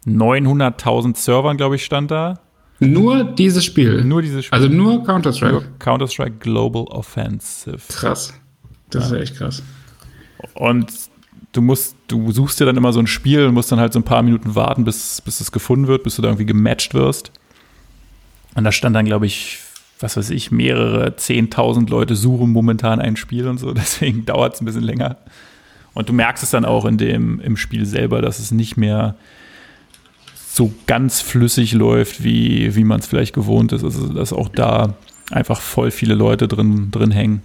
[0.06, 2.40] 900.000 Servern, glaube ich, stand da.
[2.78, 4.02] Nur dieses Spiel.
[4.04, 4.58] Nur dieses Spiel.
[4.58, 5.62] also nur Counter-Strike.
[5.78, 7.80] Counter-Strike Global Offensive.
[7.88, 8.34] Krass.
[8.90, 9.62] Das ist ja echt krass.
[10.54, 10.90] Und
[11.56, 13.98] du musst, du suchst dir dann immer so ein Spiel und musst dann halt so
[13.98, 17.32] ein paar Minuten warten, bis, bis es gefunden wird, bis du da irgendwie gematcht wirst.
[18.54, 19.58] Und da stand dann, glaube ich,
[20.00, 24.60] was weiß ich, mehrere 10.000 Leute suchen momentan ein Spiel und so, deswegen dauert es
[24.60, 25.16] ein bisschen länger.
[25.94, 29.16] Und du merkst es dann auch in dem, im Spiel selber, dass es nicht mehr
[30.34, 33.84] so ganz flüssig läuft, wie, wie man es vielleicht gewohnt ist.
[33.84, 34.94] Also, dass auch da
[35.30, 37.42] einfach voll viele Leute drin, drin hängen.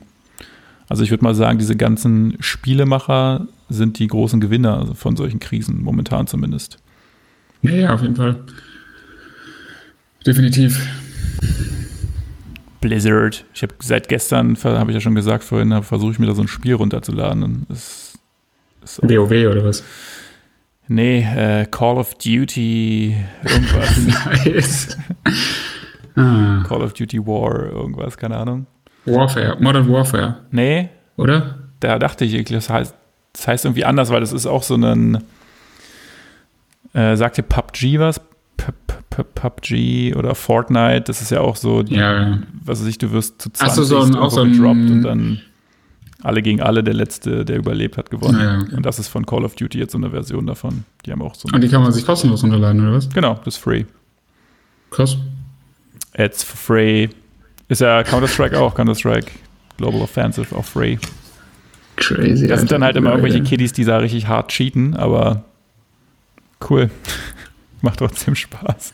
[0.87, 5.83] Also ich würde mal sagen, diese ganzen Spielemacher sind die großen Gewinner von solchen Krisen,
[5.83, 6.77] momentan zumindest.
[7.61, 8.39] Ja, ja, auf jeden Fall.
[10.25, 10.87] Definitiv.
[12.79, 13.45] Blizzard.
[13.53, 16.41] Ich habe seit gestern, habe ich ja schon gesagt vorhin, versuche ich mir da so
[16.41, 17.65] ein Spiel runterzuladen.
[17.69, 18.19] Ist
[19.03, 19.83] auch, WoW oder was?
[20.87, 23.97] nee, äh, Call of Duty, irgendwas.
[24.45, 24.97] Nice.
[26.15, 28.65] ah, Call of Duty War, irgendwas, keine Ahnung.
[29.05, 31.59] Warfare, Modern Warfare, Nee, oder?
[31.79, 32.95] da dachte ich, das heißt,
[33.33, 35.23] das heißt irgendwie anders, weil das ist auch so ein,
[36.93, 38.19] äh, sagt ihr PUBG was?
[38.57, 42.39] P -P -P PUBG oder Fortnite, das ist ja auch so, Ja, ja.
[42.63, 45.01] was weiß ich, du wirst zu Ach 20 so, so ein- auch so gedroppt und
[45.01, 45.41] dann
[46.21, 48.39] alle gegen alle, der Letzte, der überlebt hat, gewonnen.
[48.39, 48.75] Ja, okay.
[48.75, 50.83] Und das ist von Call of Duty jetzt so eine Version davon.
[51.05, 53.09] Die haben auch so Und die kann man sich kostenlos runterladen, oder was?
[53.09, 53.85] Genau, das ist free.
[54.91, 55.17] Krass.
[56.15, 57.07] It's free.
[57.69, 59.31] Ist ja Counter-Strike auch, Counter-Strike
[59.77, 60.97] Global Offensive auch free.
[62.01, 62.47] Crazy.
[62.47, 65.43] Das sind dann halt immer irgendwelche Kiddies, die da richtig hart cheaten, aber
[66.69, 66.89] cool.
[67.81, 68.93] Macht trotzdem Spaß.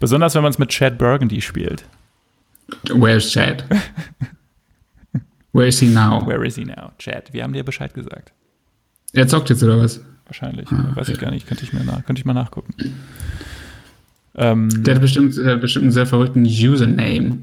[0.00, 1.84] Besonders wenn man es mit Chad Burgundy spielt.
[2.88, 3.64] Where's Chad?
[5.52, 6.24] Where is he now?
[6.26, 6.92] Where is he now?
[6.98, 8.32] Chad, wir haben dir Bescheid gesagt.
[9.12, 10.00] Er zockt jetzt, oder was?
[10.26, 10.70] Wahrscheinlich.
[10.72, 11.26] Ah, Weiß ich okay.
[11.26, 11.46] gar nicht.
[11.46, 12.74] Könnte ich, mir nach, könnte ich mal nachgucken.
[14.36, 17.38] Ähm, Der hat bestimmt, der hat bestimmt einen sehr verrückten Username.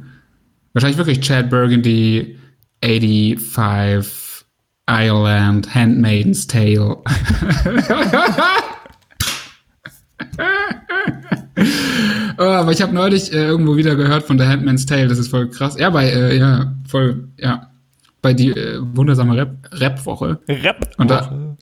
[0.73, 2.37] Wahrscheinlich wirklich Chad Burgundy,
[2.83, 4.45] 85,
[4.87, 6.97] Ireland, Handmaiden's Tale.
[12.37, 15.29] oh, aber ich habe neulich äh, irgendwo wieder gehört von The Handmaid's Tale, das ist
[15.29, 15.77] voll krass.
[15.79, 17.71] Ja, bei, äh, ja, voll, ja,
[18.21, 20.39] bei die äh, wundersame Rap-Woche.
[20.47, 21.55] Rap, Rap und da,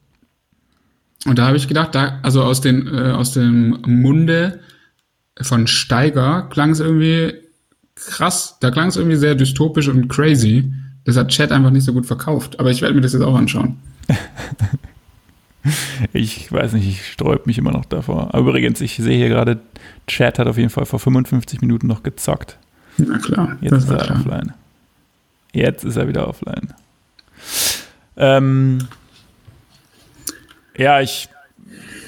[1.26, 4.62] und da habe ich gedacht, da, also aus, den, äh, aus dem Munde
[5.42, 7.34] von Steiger klang es irgendwie
[7.96, 10.72] krass, da klang es irgendwie sehr dystopisch und crazy.
[11.10, 13.34] Das hat Chat einfach nicht so gut verkauft, aber ich werde mir das jetzt auch
[13.34, 13.80] anschauen.
[16.14, 18.32] ich weiß nicht, ich sträub mich immer noch davor.
[18.32, 19.60] Aber übrigens, ich sehe hier gerade,
[20.06, 22.60] Chat hat auf jeden Fall vor 55 Minuten noch gezockt.
[22.98, 23.58] Na klar.
[23.60, 24.20] Jetzt ist er klar.
[24.20, 24.54] offline.
[25.52, 26.76] Jetzt ist er wieder offline.
[28.16, 28.78] Ähm,
[30.78, 31.28] ja, ich.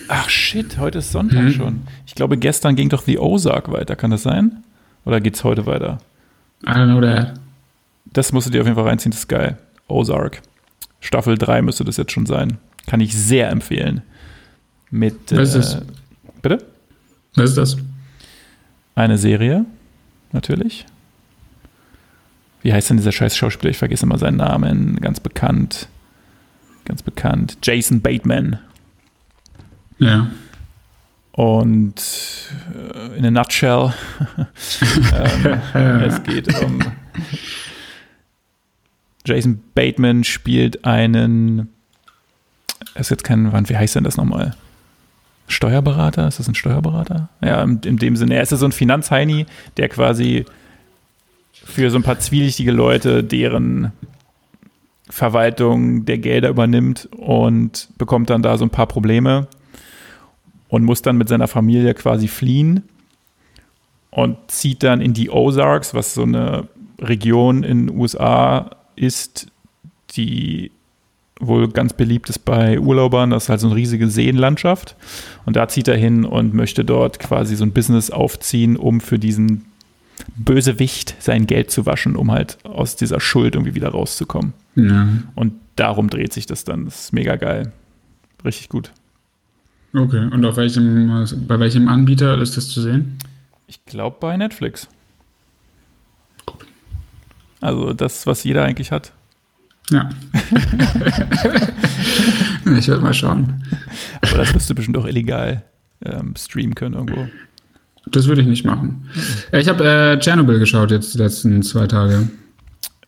[0.10, 1.54] Ach shit, heute ist Sonntag hm.
[1.54, 1.82] schon.
[2.06, 3.96] Ich glaube, gestern ging doch The Ozark weiter.
[3.96, 4.64] Kann das sein?
[5.06, 5.98] Oder geht's heute weiter?
[6.64, 7.42] I don't know that.
[8.14, 9.58] Das musst du dir auf jeden Fall reinziehen, das ist geil.
[9.88, 10.42] Ozark.
[11.00, 12.58] Staffel 3 müsste das jetzt schon sein.
[12.88, 14.02] Kann ich sehr empfehlen.
[14.90, 15.32] Mit.
[15.32, 15.82] Was ist das?
[15.82, 15.86] Äh,
[16.42, 16.66] bitte?
[17.36, 17.78] Was ist das?
[18.96, 19.66] Eine Serie,
[20.34, 20.86] natürlich.
[22.62, 23.72] Wie heißt denn dieser scheiß Schauspieler?
[23.72, 24.98] Ich vergesse immer seinen Namen.
[24.98, 25.88] Ganz bekannt.
[26.86, 27.58] Ganz bekannt.
[27.64, 28.60] Jason Bateman.
[29.98, 30.30] Ja.
[31.32, 32.02] Und
[32.94, 33.94] äh, in a nutshell,
[35.74, 36.80] ähm, es geht um
[39.26, 41.70] Jason Bateman spielt einen,
[42.96, 44.56] es ist jetzt kein, wie heißt denn das nochmal?
[45.48, 46.28] Steuerberater?
[46.28, 47.30] Ist das ein Steuerberater?
[47.42, 48.36] Ja, in, in dem Sinne.
[48.36, 49.46] Er ist ja so ein Finanzheini,
[49.78, 50.46] der quasi
[51.54, 53.92] für so ein paar zwielichtige Leute deren
[55.10, 59.48] Verwaltung der Gelder übernimmt und bekommt dann da so ein paar Probleme
[60.70, 62.84] und muss dann mit seiner Familie quasi fliehen
[64.10, 66.68] und zieht dann in die Ozarks, was so eine
[67.00, 69.48] Region in den USA ist,
[70.12, 70.72] die
[71.40, 73.32] wohl ganz beliebt ist bei Urlaubern.
[73.32, 74.96] Das ist halt so eine riesige Seenlandschaft.
[75.46, 79.18] Und da zieht er hin und möchte dort quasi so ein Business aufziehen, um für
[79.18, 79.66] diesen
[80.36, 84.54] Bösewicht sein Geld zu waschen, um halt aus dieser Schuld irgendwie wieder rauszukommen.
[84.76, 85.08] Ja.
[85.36, 86.86] Und darum dreht sich das dann.
[86.86, 87.72] Das ist mega geil.
[88.46, 88.92] Richtig gut.
[89.94, 93.18] Okay, und auf welchem, bei welchem Anbieter ist das zu sehen?
[93.68, 94.88] Ich glaube bei Netflix.
[97.62, 99.14] Also das, was jeder eigentlich hat.
[99.90, 100.10] Ja.
[102.78, 103.64] ich werde mal schauen.
[104.22, 105.64] Aber das wirst du bestimmt auch illegal
[106.04, 107.28] ähm, streamen können irgendwo.
[108.08, 109.08] Das würde ich nicht machen.
[109.52, 112.30] Ich habe äh, Tschernobyl geschaut jetzt die letzten zwei Tage.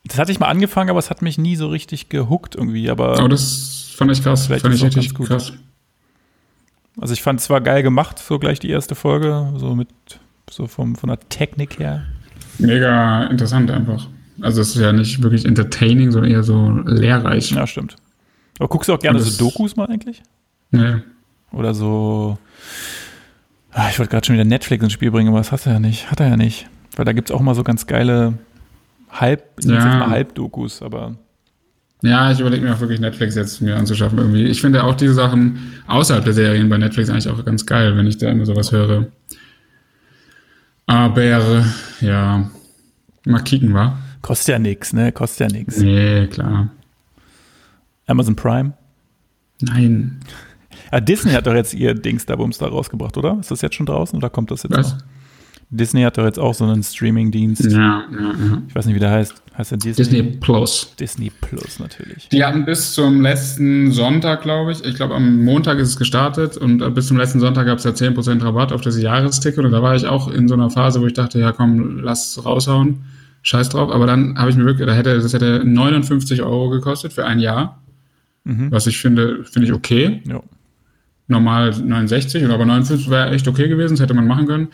[0.06, 2.90] Das hatte ich mal angefangen, aber es hat mich nie so richtig gehuckt irgendwie.
[2.90, 4.48] Aber oh, das fand ich krass.
[4.48, 5.28] Vielleicht fand ich richtig gut.
[5.28, 5.54] krass.
[7.00, 9.88] Also ich fand es zwar geil gemacht, so gleich die erste Folge, so mit
[10.50, 12.06] so vom, von der Technik her.
[12.60, 14.08] Mega interessant einfach.
[14.42, 17.52] Also es ist ja nicht wirklich entertaining, sondern eher so lehrreich.
[17.52, 17.96] Ja, stimmt.
[18.60, 20.22] Aber guckst du auch gerne so Dokus mal eigentlich?
[20.72, 20.96] Nee.
[21.52, 22.38] Oder so.
[23.72, 25.80] Ah, ich wollte gerade schon wieder Netflix ins Spiel bringen, aber das hat er ja
[25.80, 26.10] nicht.
[26.12, 26.68] Hat er ja nicht.
[26.96, 28.38] Weil da gibt es auch mal so ganz geile
[29.10, 30.08] Halb, ja.
[30.10, 31.16] Halbdokus, aber.
[32.02, 34.46] Ja, ich überlege mir auch wirklich Netflix jetzt mir anzuschaffen irgendwie.
[34.46, 38.08] Ich finde auch diese Sachen außerhalb der Serien bei Netflix eigentlich auch ganz geil, wenn
[38.08, 39.08] ich da immer sowas höre.
[40.86, 41.64] Aber
[42.02, 42.50] ja,
[43.26, 43.98] mal kicken, wa?
[44.24, 45.12] Kostet ja nichts, ne?
[45.12, 45.78] Kostet ja nichts.
[45.78, 46.70] Nee, klar.
[48.08, 48.74] Amazon Prime?
[49.62, 50.20] Nein.
[50.92, 53.38] Ja, Disney hat doch jetzt ihr Dings da Bums da rausgebracht, oder?
[53.40, 54.94] Ist das jetzt schon draußen oder kommt das jetzt Was?
[54.94, 55.02] noch?
[55.70, 57.66] Disney hat doch jetzt auch so einen Streaming-Dienst.
[57.66, 58.62] Ja, ja, ja.
[58.68, 59.34] Ich weiß nicht, wie der heißt.
[59.58, 60.04] Heißt der Disney?
[60.04, 60.96] Disney Plus.
[61.00, 62.30] Disney Plus, natürlich.
[62.30, 66.58] Die hatten bis zum letzten Sonntag, glaube ich, ich glaube am Montag ist es gestartet
[66.58, 69.72] und äh, bis zum letzten Sonntag gab es ja 10% Rabatt auf das Jahresticket und
[69.72, 73.04] da war ich auch in so einer Phase, wo ich dachte, ja komm, lass raushauen,
[73.44, 73.92] scheiß drauf.
[73.92, 77.40] Aber dann habe ich mir wirklich, da hätte, das hätte 59 Euro gekostet für ein
[77.40, 77.84] Jahr,
[78.44, 78.72] mhm.
[78.72, 80.24] was ich finde, finde ich okay.
[80.28, 80.42] Ja.
[81.28, 84.70] Normal 69 oder aber 59 wäre echt okay gewesen, das hätte man machen können.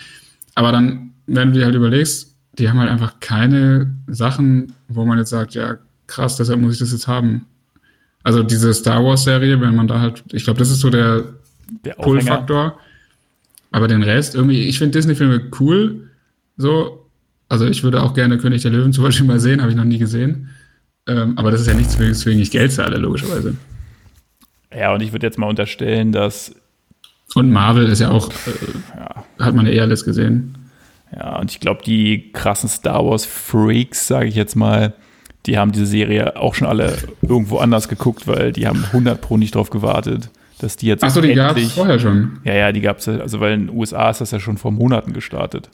[0.55, 5.17] Aber dann, wenn du dir halt überlegst, die haben halt einfach keine Sachen, wo man
[5.17, 5.77] jetzt sagt, ja,
[6.07, 7.45] krass, deshalb muss ich das jetzt haben.
[8.23, 11.23] Also diese Star Wars-Serie, wenn man da halt, ich glaube, das ist so der,
[11.85, 12.77] der Pull-Faktor.
[13.71, 16.09] Aber den Rest, irgendwie, ich finde Disney-Filme cool.
[16.57, 16.98] So,
[17.49, 19.83] also ich würde auch gerne König der Löwen zum Beispiel mal sehen, habe ich noch
[19.83, 20.49] nie gesehen.
[21.07, 23.55] Ähm, aber das ist ja nichts, weswegen ich Geld zahle, logischerweise.
[24.75, 26.53] Ja, und ich würde jetzt mal unterstellen, dass
[27.35, 29.23] und Marvel ist ja auch, äh, ja.
[29.39, 30.55] hat man ja eher alles gesehen.
[31.15, 34.93] Ja, und ich glaube, die krassen Star Wars Freaks, sage ich jetzt mal,
[35.45, 39.37] die haben diese Serie auch schon alle irgendwo anders geguckt, weil die haben 100 pro
[39.37, 42.39] nicht drauf gewartet, dass die jetzt Ach so, die gab es vorher schon.
[42.43, 44.71] Ja, ja, die gab es, also weil in den USA ist das ja schon vor
[44.71, 45.69] Monaten gestartet.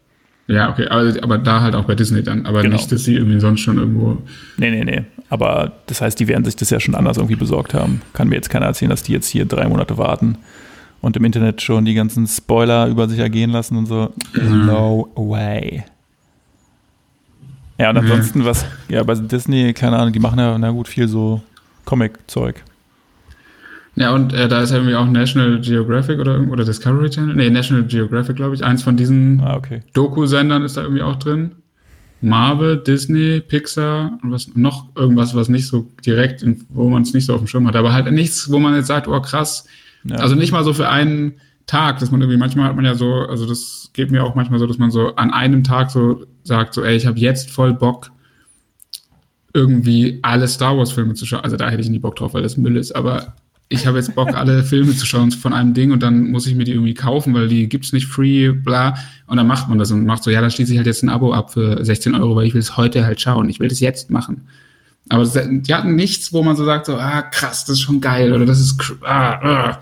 [0.48, 2.76] Ja, okay, aber, aber da halt auch bei Disney dann, aber Genau.
[2.76, 4.18] nicht, dass sie irgendwie sonst schon irgendwo.
[4.58, 5.04] Nee, nee, nee.
[5.30, 8.02] Aber das heißt, die werden sich das ja schon anders irgendwie besorgt haben.
[8.14, 10.38] Kann mir jetzt keiner erzählen, dass die jetzt hier drei Monate warten
[11.02, 14.14] und im Internet schon die ganzen Spoiler über sich ergehen lassen und so.
[14.34, 15.84] No way.
[17.80, 21.08] Ja, und ansonsten, was, ja, bei Disney, keine Ahnung, die machen ja, na gut, viel
[21.08, 21.42] so
[21.86, 22.64] Comic-Zeug.
[23.96, 27.36] Ja, und äh, da ist ja irgendwie auch National Geographic oder, oder Discovery Channel.
[27.36, 28.64] Nee, National Geographic, glaube ich.
[28.64, 29.84] Eins von diesen Ah, okay.
[29.94, 31.52] Doku-Sendern ist da irgendwie auch drin.
[32.22, 37.14] Marvel, Disney, Pixar und was noch irgendwas, was nicht so direkt, in, wo man es
[37.14, 37.76] nicht so auf dem Schirm hat.
[37.76, 39.66] Aber halt nichts, wo man jetzt sagt, oh krass.
[40.04, 40.18] Ja.
[40.18, 43.14] Also nicht mal so für einen Tag, dass man irgendwie, manchmal hat man ja so,
[43.14, 46.74] also das geht mir auch manchmal so, dass man so an einem Tag so sagt,
[46.74, 48.12] so, ey, ich habe jetzt voll Bock,
[49.54, 51.44] irgendwie alle Star Wars-Filme zu schauen.
[51.44, 53.36] Also da hätte ich nie Bock drauf, weil das Müll ist, aber
[53.68, 56.56] ich habe jetzt Bock, alle Filme zu schauen von einem Ding und dann muss ich
[56.56, 58.96] mir die irgendwie kaufen, weil die gibt's nicht free, bla.
[59.28, 61.10] Und dann macht man das und macht so, ja, dann schließe ich halt jetzt ein
[61.10, 63.50] Abo ab für 16 Euro, weil ich will es heute halt schauen.
[63.50, 64.48] Ich will das jetzt machen.
[65.10, 68.34] Aber die hatten nichts, wo man so sagt, so, ah, krass, das ist schon geil
[68.34, 69.80] oder das ist, ah, ah.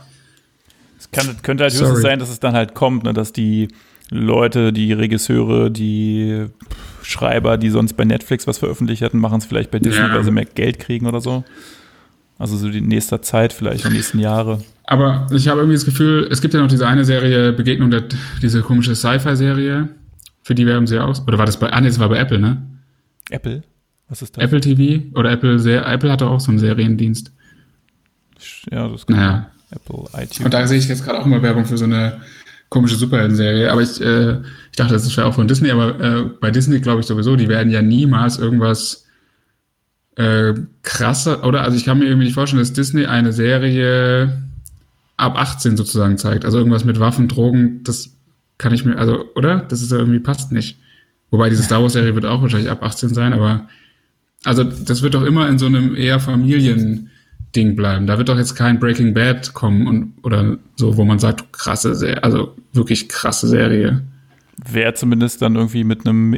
[0.99, 3.67] Es kann, könnte halt höchstens sein, dass es dann halt kommt, ne, dass die
[4.09, 6.45] Leute, die Regisseure, die
[7.03, 10.13] Schreiber, die sonst bei Netflix was veröffentlicht hatten, machen es vielleicht bei Disney, Ja.
[10.13, 11.43] weil sie mehr Geld kriegen oder so.
[12.37, 14.63] Also so die nächster Zeit, vielleicht die nächsten Jahre.
[14.85, 18.03] Aber ich habe irgendwie das Gefühl, es gibt ja noch diese eine Serie, Begegnung der,
[18.41, 19.89] diese komische Sci-Fi-Serie,
[20.41, 21.25] für die werben sie aus.
[21.27, 22.61] Oder war das bei, ah nee, das war bei Apple, ne?
[23.29, 23.63] Apple?
[24.09, 24.43] Was ist das?
[24.43, 27.31] Apple TV oder Apple, Apple hatte auch so einen Seriendienst.
[28.71, 29.49] Ja, das kann Naja.
[29.71, 30.41] Apple, iTunes.
[30.41, 32.21] Und da sehe ich jetzt gerade auch mal Werbung für so eine
[32.69, 33.71] komische Superhelden-Serie.
[33.71, 34.33] Aber ich, äh,
[34.71, 37.47] ich dachte, das wäre auch von Disney, aber äh, bei Disney glaube ich sowieso, die
[37.47, 39.02] werden ja niemals irgendwas
[40.15, 41.61] äh, krasser, oder?
[41.61, 44.43] Also ich kann mir irgendwie nicht vorstellen, dass Disney eine Serie
[45.17, 46.45] ab 18 sozusagen zeigt.
[46.45, 48.11] Also irgendwas mit Waffen, Drogen, das
[48.57, 49.59] kann ich mir, also, oder?
[49.59, 50.77] Das ist ja irgendwie passt nicht.
[51.31, 53.67] Wobei diese Star Wars-Serie wird auch wahrscheinlich ab 18 sein, aber
[54.43, 58.07] also das wird doch immer in so einem eher Familiending bleiben.
[58.07, 61.95] Da wird doch jetzt kein Breaking Bad kommen und oder so, wo man sagt, krasse
[61.95, 64.03] Serie, also wirklich krasse Serie.
[64.69, 66.33] Wäre zumindest dann irgendwie mit einem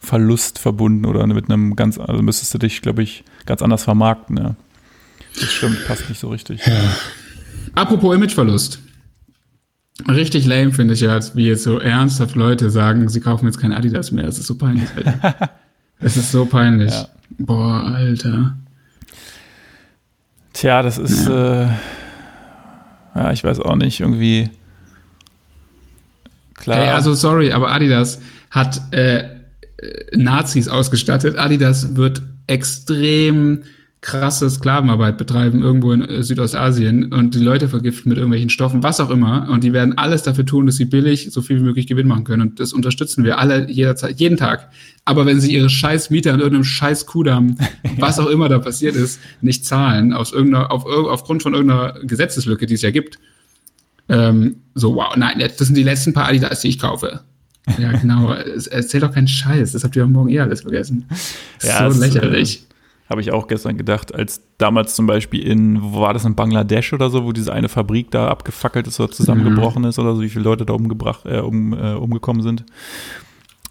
[0.00, 4.36] Imageverlust verbunden oder mit einem ganz, also müsstest du dich, glaube ich, ganz anders vermarkten,
[4.36, 4.54] ja.
[5.34, 6.60] Das stimmt, passt nicht so richtig.
[7.74, 8.80] Apropos Imageverlust.
[10.08, 13.72] Richtig lame finde ich ja, wie jetzt so ernsthaft Leute sagen, sie kaufen jetzt kein
[13.72, 14.24] Adidas mehr.
[14.24, 14.88] Das ist so peinlich.
[16.00, 16.92] Es ist so peinlich.
[16.92, 17.08] Ja.
[17.38, 18.56] Boah, Alter.
[20.52, 21.64] Tja, das ist, ja.
[21.64, 21.68] Äh,
[23.16, 24.48] ja, ich weiß auch nicht, irgendwie.
[26.54, 26.78] Klar.
[26.78, 29.37] Hey, also sorry, aber Adidas hat äh,
[30.12, 31.38] Nazis ausgestattet.
[31.38, 33.62] Adidas wird extrem
[34.00, 39.00] krasse Sklavenarbeit betreiben irgendwo in äh, Südostasien und die Leute vergiften mit irgendwelchen Stoffen, was
[39.00, 39.48] auch immer.
[39.50, 42.22] Und die werden alles dafür tun, dass sie billig so viel wie möglich Gewinn machen
[42.24, 42.42] können.
[42.42, 44.70] Und das unterstützen wir alle jederzeit, jeden Tag.
[45.04, 47.56] Aber wenn sie ihre scheiß Mieter an irgendeinem scheiß Kudamm,
[47.98, 52.66] was auch immer da passiert ist, nicht zahlen, aus irgendeiner, auf, aufgrund von irgendeiner Gesetzeslücke,
[52.66, 53.18] die es ja gibt,
[54.08, 57.20] ähm, so, wow, nein, das sind die letzten paar Adidas, die ich kaufe.
[57.78, 58.32] Ja, genau.
[58.32, 59.72] Erzähl doch keinen Scheiß.
[59.72, 61.06] Das habt ihr am Morgen eh alles vergessen.
[61.62, 62.62] Ja, so lächerlich.
[62.62, 66.34] Äh, Habe ich auch gestern gedacht, als damals zum Beispiel in, wo war das, in
[66.34, 69.88] Bangladesch oder so, wo diese eine Fabrik da abgefackelt ist oder zusammengebrochen mhm.
[69.88, 72.64] ist oder so, wie viele Leute da umgebracht, äh, um, äh, umgekommen sind.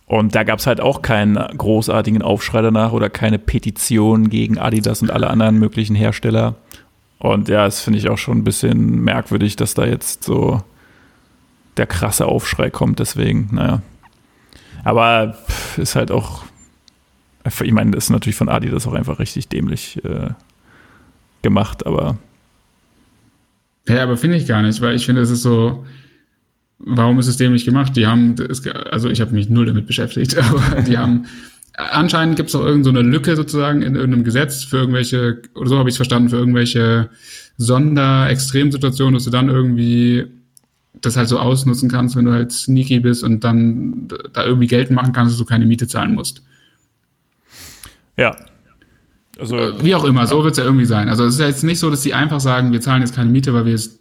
[0.07, 5.01] Und da gab es halt auch keinen großartigen Aufschrei danach oder keine Petition gegen Adidas
[5.01, 6.55] und alle anderen möglichen Hersteller.
[7.19, 10.61] Und ja, das finde ich auch schon ein bisschen merkwürdig, dass da jetzt so
[11.75, 12.99] der krasse Aufschrei kommt.
[12.99, 13.81] Deswegen, naja.
[14.87, 15.35] Aber
[15.75, 16.45] ist halt auch,
[17.43, 20.29] ich meine, das ist natürlich von Adidas auch einfach richtig dämlich äh,
[21.41, 22.17] gemacht, aber.
[23.89, 25.85] Ja, aber finde ich gar nicht, weil ich finde, es ist so,
[26.79, 27.97] warum ist es dämlich gemacht?
[27.97, 28.35] Die haben,
[28.89, 31.25] also ich habe mich null damit beschäftigt, aber die haben,
[31.73, 35.77] anscheinend gibt es auch irgendeine so Lücke sozusagen in irgendeinem Gesetz für irgendwelche, oder so
[35.79, 37.09] habe ich es verstanden, für irgendwelche
[37.57, 40.27] Sonder-Extremsituationen, dass du dann irgendwie
[41.01, 44.91] das halt so ausnutzen kannst, wenn du halt sneaky bist und dann da irgendwie Geld
[44.91, 46.41] machen kannst, dass du keine Miete zahlen musst.
[48.17, 48.35] Ja.
[49.39, 51.09] Also, Wie auch immer, so wird es ja irgendwie sein.
[51.09, 53.29] Also es ist ja jetzt nicht so, dass die einfach sagen, wir zahlen jetzt keine
[53.29, 53.99] Miete, weil wir jetzt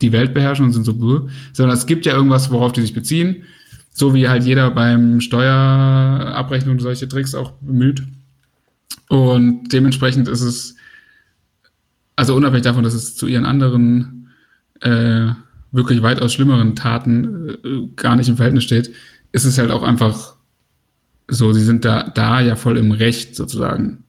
[0.00, 3.44] die Welt beherrschen und sind so, sondern es gibt ja irgendwas, worauf die sich beziehen.
[3.92, 8.04] So wie halt jeder beim Steuerabrechnung solche Tricks auch bemüht.
[9.08, 10.76] Und dementsprechend ist es,
[12.14, 14.30] also unabhängig davon, dass es zu ihren anderen
[14.80, 15.30] äh,
[15.72, 18.92] wirklich weitaus schlimmeren Taten äh, gar nicht im Verhältnis steht,
[19.32, 20.34] ist es halt auch einfach
[21.28, 24.04] so, sie sind da, da ja voll im Recht sozusagen.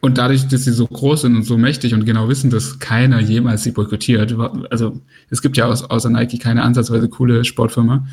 [0.00, 3.20] Und dadurch, dass sie so groß sind und so mächtig und genau wissen, dass keiner
[3.20, 4.36] jemals sie boykottiert,
[4.70, 5.00] also
[5.30, 8.06] es gibt ja aus, außer Nike keine ansatzweise coole Sportfirma,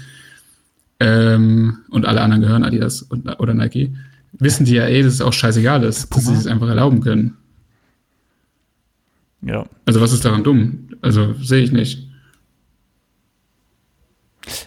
[0.99, 3.93] ähm, und alle anderen gehören Adidas und, oder Nike,
[4.31, 7.35] wissen die ja eh, dass es auch scheißegal ist, dass sie es einfach erlauben können.
[9.41, 9.65] Ja.
[9.85, 10.89] Also was ist daran dumm?
[11.01, 12.07] Also sehe ich nicht.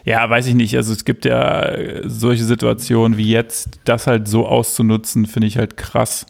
[0.04, 0.76] Ja, weiß ich nicht.
[0.76, 5.58] Also es gibt ja äh, solche Situationen wie jetzt, das halt so auszunutzen, finde ich
[5.58, 6.26] halt krass.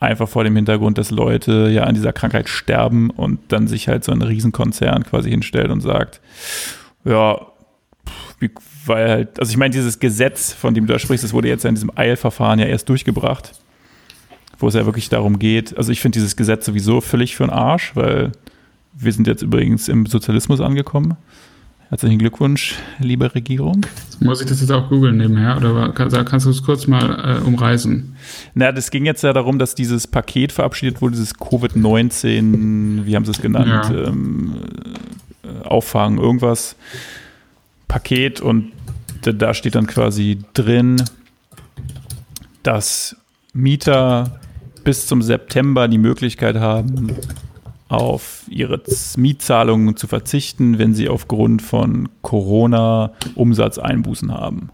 [0.00, 4.02] Einfach vor dem Hintergrund, dass Leute ja an dieser Krankheit sterben und dann sich halt
[4.02, 6.20] so ein Riesenkonzern quasi hinstellt und sagt,
[7.04, 7.38] ja,
[8.86, 11.64] weil halt, also ich meine, dieses Gesetz, von dem du da sprichst, das wurde jetzt
[11.66, 13.52] in diesem Eilverfahren ja erst durchgebracht,
[14.58, 15.76] wo es ja wirklich darum geht.
[15.76, 18.32] Also ich finde dieses Gesetz sowieso völlig für den Arsch, weil
[18.94, 21.16] wir sind jetzt übrigens im Sozialismus angekommen.
[21.90, 23.84] Herzlichen Glückwunsch, liebe Regierung.
[24.20, 28.14] Muss ich das jetzt auch googeln nebenher oder kannst du es kurz mal äh, umreißen?
[28.54, 33.24] Na, das ging jetzt ja darum, dass dieses Paket verabschiedet wurde, dieses Covid-19, wie haben
[33.24, 34.04] sie es genannt, ja.
[34.04, 34.54] ähm,
[35.42, 36.76] äh, Auffangen, irgendwas,
[37.88, 38.70] Paket und
[39.22, 41.02] da steht dann quasi drin,
[42.62, 43.16] dass
[43.52, 44.38] Mieter
[44.84, 47.16] bis zum September die Möglichkeit haben,
[47.90, 48.80] auf ihre
[49.16, 54.70] Mietzahlungen zu verzichten, wenn sie aufgrund von Corona Umsatzeinbußen haben.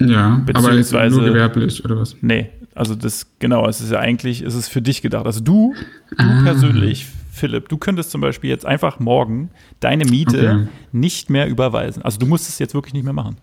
[0.00, 2.16] Ja, aber ist nur gewerblich oder was?
[2.20, 5.26] Nee, also das genau, es ist ja eigentlich, es ist für dich gedacht.
[5.26, 5.74] Also du,
[6.18, 6.42] du ah.
[6.42, 10.68] persönlich, Philipp, du könntest zum Beispiel jetzt einfach morgen deine Miete okay.
[10.90, 12.02] nicht mehr überweisen.
[12.02, 13.36] Also du musst es jetzt wirklich nicht mehr machen.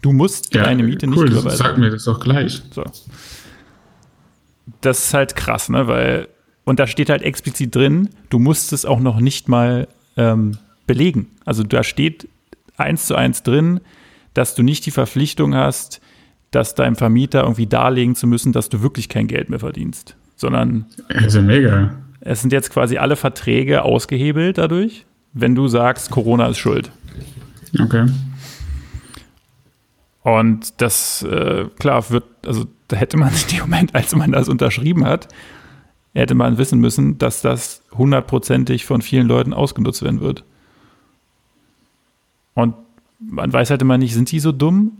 [0.00, 1.58] Du musst ja, deine Miete cool, nicht überweisen.
[1.58, 2.60] Sag mir das doch gleich.
[2.72, 2.82] So.
[4.80, 5.86] Das ist halt krass, ne?
[5.86, 6.28] Weil
[6.64, 11.28] und da steht halt explizit drin, du musst es auch noch nicht mal ähm, belegen.
[11.44, 12.28] Also da steht
[12.76, 13.80] eins zu eins drin,
[14.34, 16.00] dass du nicht die Verpflichtung hast,
[16.50, 20.86] dass deinem Vermieter irgendwie darlegen zu müssen, dass du wirklich kein Geld mehr verdienst, sondern
[21.08, 21.94] also mega.
[22.20, 26.92] Es sind jetzt quasi alle Verträge ausgehebelt dadurch, wenn du sagst, Corona ist schuld.
[27.80, 28.06] Okay.
[30.22, 34.48] Und das, äh, klar, wird, also da hätte man in dem Moment, als man das
[34.48, 35.28] unterschrieben hat,
[36.14, 40.44] hätte man wissen müssen, dass das hundertprozentig von vielen Leuten ausgenutzt werden wird.
[42.54, 42.74] Und
[43.18, 44.92] man weiß halt immer nicht, sind die so dumm?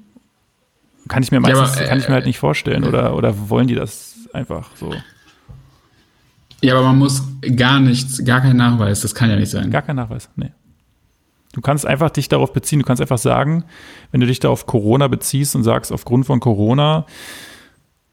[1.08, 2.84] Kann ich mir meistens, ja, aber, äh, kann ich mir halt nicht vorstellen.
[2.84, 4.94] Oder, oder wollen die das einfach so?
[6.62, 7.22] Ja, aber man muss
[7.56, 9.70] gar nichts, gar keinen Nachweis, das kann ja nicht sein.
[9.70, 10.52] Gar kein Nachweis, nee.
[11.52, 13.64] Du kannst einfach dich darauf beziehen, du kannst einfach sagen,
[14.10, 17.04] wenn du dich da auf Corona beziehst und sagst, aufgrund von Corona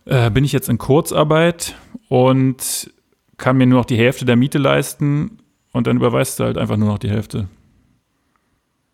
[0.10, 1.76] äh, bin ich jetzt in Kurzarbeit
[2.08, 2.92] und
[3.38, 5.38] kann mir nur noch die Hälfte der Miete leisten
[5.72, 7.48] und dann überweist du halt einfach nur noch die Hälfte.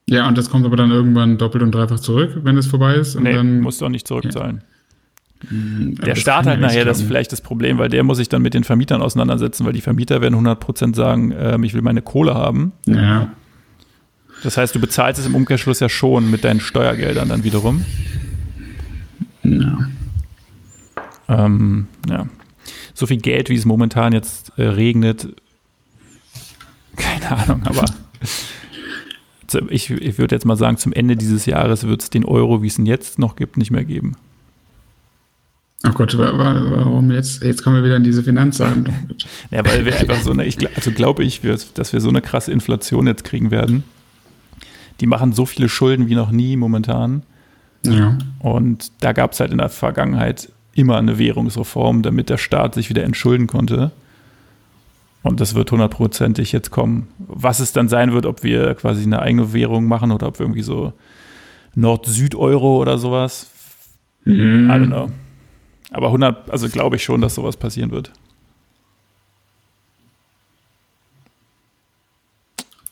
[0.07, 3.16] Ja, und das kommt aber dann irgendwann doppelt und dreifach zurück, wenn es vorbei ist.
[3.16, 4.61] Und nee, dann musst du auch nicht zurückzahlen.
[4.61, 6.05] Ja.
[6.05, 8.63] Der Staat hat nachher das vielleicht das Problem, weil der muss sich dann mit den
[8.63, 12.72] Vermietern auseinandersetzen, weil die Vermieter werden 100% sagen, äh, ich will meine Kohle haben.
[12.86, 13.32] Ja.
[14.43, 17.84] Das heißt, du bezahlst es im Umkehrschluss ja schon mit deinen Steuergeldern dann wiederum.
[19.43, 19.89] Ja.
[21.28, 22.28] Ähm, ja.
[22.93, 25.36] So viel Geld, wie es momentan jetzt äh, regnet,
[26.95, 27.86] keine Ahnung, aber
[29.69, 32.67] ich, ich würde jetzt mal sagen, zum Ende dieses Jahres wird es den Euro, wie
[32.67, 34.15] es ihn jetzt noch gibt, nicht mehr geben.
[35.84, 37.43] Ach Gott, warum jetzt?
[37.43, 38.89] Jetzt kommen wir wieder in diese Finanzsachen.
[39.51, 42.51] ja, weil wir einfach so eine, ich, also glaube ich, dass wir so eine krasse
[42.51, 43.84] Inflation jetzt kriegen werden.
[44.99, 47.23] Die machen so viele Schulden wie noch nie momentan.
[47.84, 48.17] Ja.
[48.39, 52.89] Und da gab es halt in der Vergangenheit immer eine Währungsreform, damit der Staat sich
[52.89, 53.91] wieder entschulden konnte.
[55.23, 57.07] Und das wird hundertprozentig jetzt kommen.
[57.17, 60.43] Was es dann sein wird, ob wir quasi eine eigene Währung machen oder ob wir
[60.43, 60.93] irgendwie so
[61.73, 63.49] Nord-Süd-Euro oder sowas.
[64.26, 64.69] Mhm.
[64.69, 65.09] I don't know.
[65.91, 68.11] Aber 100, also glaube ich schon, dass sowas passieren wird.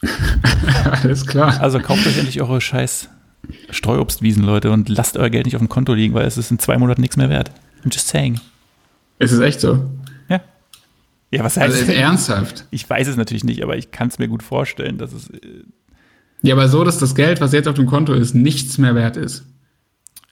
[1.03, 1.59] Alles klar.
[1.61, 3.09] Also kauft euch endlich eure scheiß
[3.69, 6.59] Streuobstwiesen, Leute, und lasst euer Geld nicht auf dem Konto liegen, weil es ist in
[6.59, 7.51] zwei Monaten nichts mehr wert.
[7.83, 8.39] I'm just saying.
[9.19, 9.89] Ist es echt so?
[10.29, 10.41] Ja.
[11.31, 12.65] Ja, was heißt also ernsthaft?
[12.71, 15.29] Ich weiß es natürlich nicht, aber ich kann es mir gut vorstellen, dass es.
[15.29, 15.63] Äh
[16.41, 19.17] ja, aber so, dass das Geld, was jetzt auf dem Konto ist, nichts mehr wert
[19.17, 19.45] ist.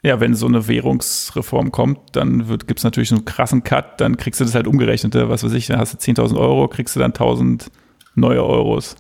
[0.04, 4.40] Ja, wenn so eine Währungsreform kommt, dann gibt es natürlich einen krassen Cut, dann kriegst
[4.40, 7.12] du das halt umgerechnet, was weiß ich, dann hast du 10.000 Euro, kriegst du dann
[7.12, 7.68] 1.000
[8.16, 8.96] neue Euros.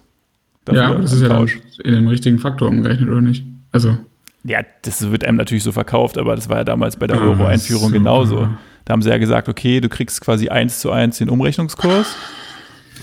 [0.71, 1.49] Ja, das ist ja dann
[1.83, 3.43] in dem richtigen Faktor umgerechnet, oder nicht?
[3.71, 3.97] Also.
[4.43, 7.25] Ja, das wird einem natürlich so verkauft, aber das war ja damals bei der ah,
[7.25, 8.49] Euro-Einführung so, genauso.
[8.85, 12.15] Da haben sie ja gesagt, okay, du kriegst quasi eins zu eins den Umrechnungskurs,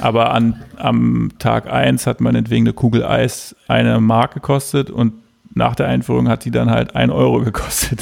[0.01, 5.12] aber an, am Tag eins hat meinetwegen eine Kugel Eis eine Mark gekostet und
[5.55, 8.01] nach der Einführung hat die dann halt ein Euro gekostet.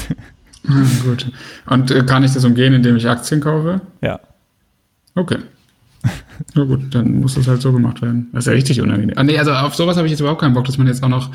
[1.03, 1.31] Gut.
[1.67, 3.81] Und äh, kann ich das umgehen, indem ich Aktien kaufe?
[4.01, 4.19] Ja.
[5.15, 5.37] Okay.
[6.53, 8.27] Na gut, dann muss das halt so gemacht werden.
[8.31, 9.17] Das ist ja richtig unangenehm.
[9.17, 11.09] Ah, nee, also auf sowas habe ich jetzt überhaupt keinen Bock, dass man jetzt auch
[11.09, 11.31] noch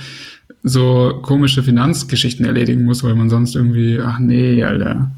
[0.63, 5.11] so komische Finanzgeschichten erledigen muss, weil man sonst irgendwie, ach nee, Alter.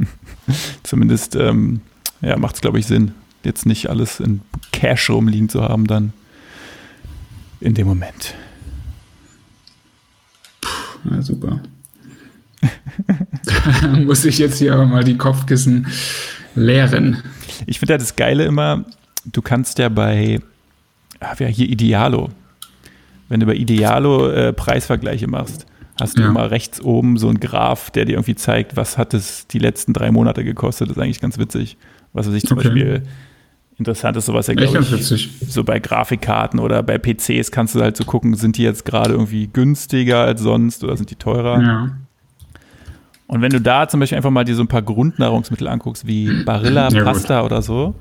[0.82, 1.80] Zumindest, ähm,
[2.22, 3.12] ja, macht es, glaube ich, Sinn,
[3.44, 4.40] jetzt nicht alles in
[4.72, 6.12] Cash rumliegen zu haben, dann
[7.60, 8.34] in dem Moment.
[10.60, 10.70] Puh,
[11.04, 11.60] na super.
[14.04, 15.86] muss ich jetzt hier aber mal die Kopfkissen
[16.54, 17.22] leeren.
[17.66, 18.84] Ich finde ja das Geile immer,
[19.24, 20.40] du kannst ja bei,
[21.20, 22.30] ah, ja, hier Idealo,
[23.28, 25.66] wenn du bei Idealo äh, Preisvergleiche machst,
[26.00, 26.28] hast du ja.
[26.28, 29.92] immer rechts oben so einen Graph, der dir irgendwie zeigt, was hat es die letzten
[29.92, 30.88] drei Monate gekostet.
[30.88, 31.76] Das ist eigentlich ganz witzig.
[32.12, 32.68] Was weiß ich zum okay.
[32.68, 33.02] Beispiel
[33.78, 35.30] interessant ist, sowas ja, glaube ich, witzig.
[35.46, 39.12] so bei Grafikkarten oder bei PCs kannst du halt so gucken, sind die jetzt gerade
[39.12, 41.62] irgendwie günstiger als sonst oder sind die teurer?
[41.62, 41.90] Ja.
[43.28, 46.44] Und wenn du da zum Beispiel einfach mal dir so ein paar Grundnahrungsmittel anguckst, wie
[46.44, 47.52] Barilla, ja, Pasta gut.
[47.52, 47.94] oder so,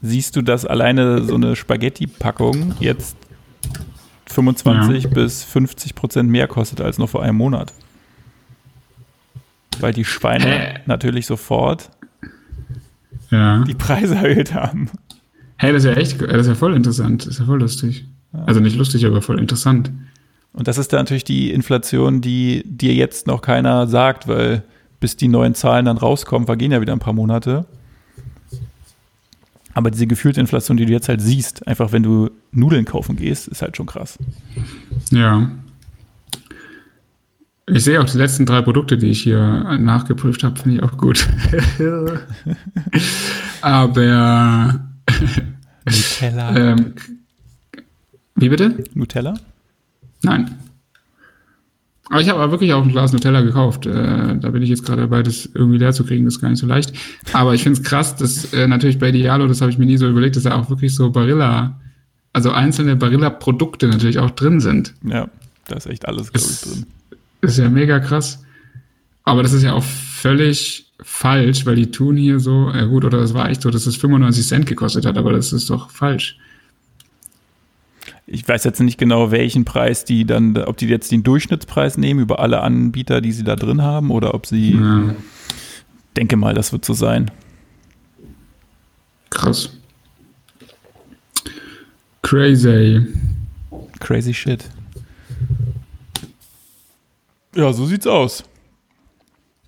[0.00, 3.16] siehst du, dass alleine so eine Spaghetti-Packung jetzt
[4.26, 5.10] 25 ja.
[5.10, 7.72] bis 50 Prozent mehr kostet als noch vor einem Monat.
[9.78, 11.90] Weil die Schweine natürlich sofort
[13.30, 13.62] ja.
[13.64, 14.90] die Preise erhöht haben.
[15.56, 18.06] Hey, das ist ja echt, das ist ja voll interessant, das ist ja voll lustig.
[18.46, 19.90] Also nicht lustig, aber voll interessant.
[20.54, 24.62] Und das ist dann natürlich die Inflation, die dir jetzt noch keiner sagt, weil
[25.00, 27.66] bis die neuen Zahlen dann rauskommen, vergehen ja wieder ein paar Monate.
[29.74, 33.48] Aber diese gefühlte Inflation, die du jetzt halt siehst, einfach wenn du Nudeln kaufen gehst,
[33.48, 34.16] ist halt schon krass.
[35.10, 35.50] Ja.
[37.66, 40.96] Ich sehe auch die letzten drei Produkte, die ich hier nachgeprüft habe, finde ich auch
[40.96, 41.26] gut.
[43.60, 44.80] Aber
[45.84, 46.56] Nutella.
[46.56, 46.94] Ähm,
[48.36, 48.84] wie bitte?
[48.94, 49.34] Nutella?
[50.24, 50.58] Nein.
[52.10, 53.86] Aber ich habe aber wirklich auch ein Glas Nutella gekauft.
[53.86, 56.24] Äh, da bin ich jetzt gerade dabei, das irgendwie leer zu kriegen.
[56.24, 56.92] Das ist gar nicht so leicht.
[57.32, 59.96] Aber ich finde es krass, dass äh, natürlich bei Dialo, das habe ich mir nie
[59.96, 61.80] so überlegt, dass da auch wirklich so Barilla,
[62.32, 64.94] also einzelne Barilla-Produkte natürlich auch drin sind.
[65.02, 65.28] Ja,
[65.68, 66.86] da ist echt alles, glaube ich, drin.
[67.40, 68.42] Ist ja mega krass.
[69.24, 73.18] Aber das ist ja auch völlig falsch, weil die tun hier so, ja gut, oder
[73.18, 76.38] das war echt so, dass es 95 Cent gekostet hat, aber das ist doch falsch
[78.26, 82.20] ich weiß jetzt nicht genau, welchen Preis die dann, ob die jetzt den Durchschnittspreis nehmen
[82.20, 85.14] über alle Anbieter, die sie da drin haben, oder ob sie, ja.
[86.16, 87.30] denke mal, das wird so sein.
[89.30, 89.70] Krass.
[92.22, 93.06] Crazy.
[94.00, 94.64] Crazy shit.
[97.54, 98.44] Ja, so sieht's aus.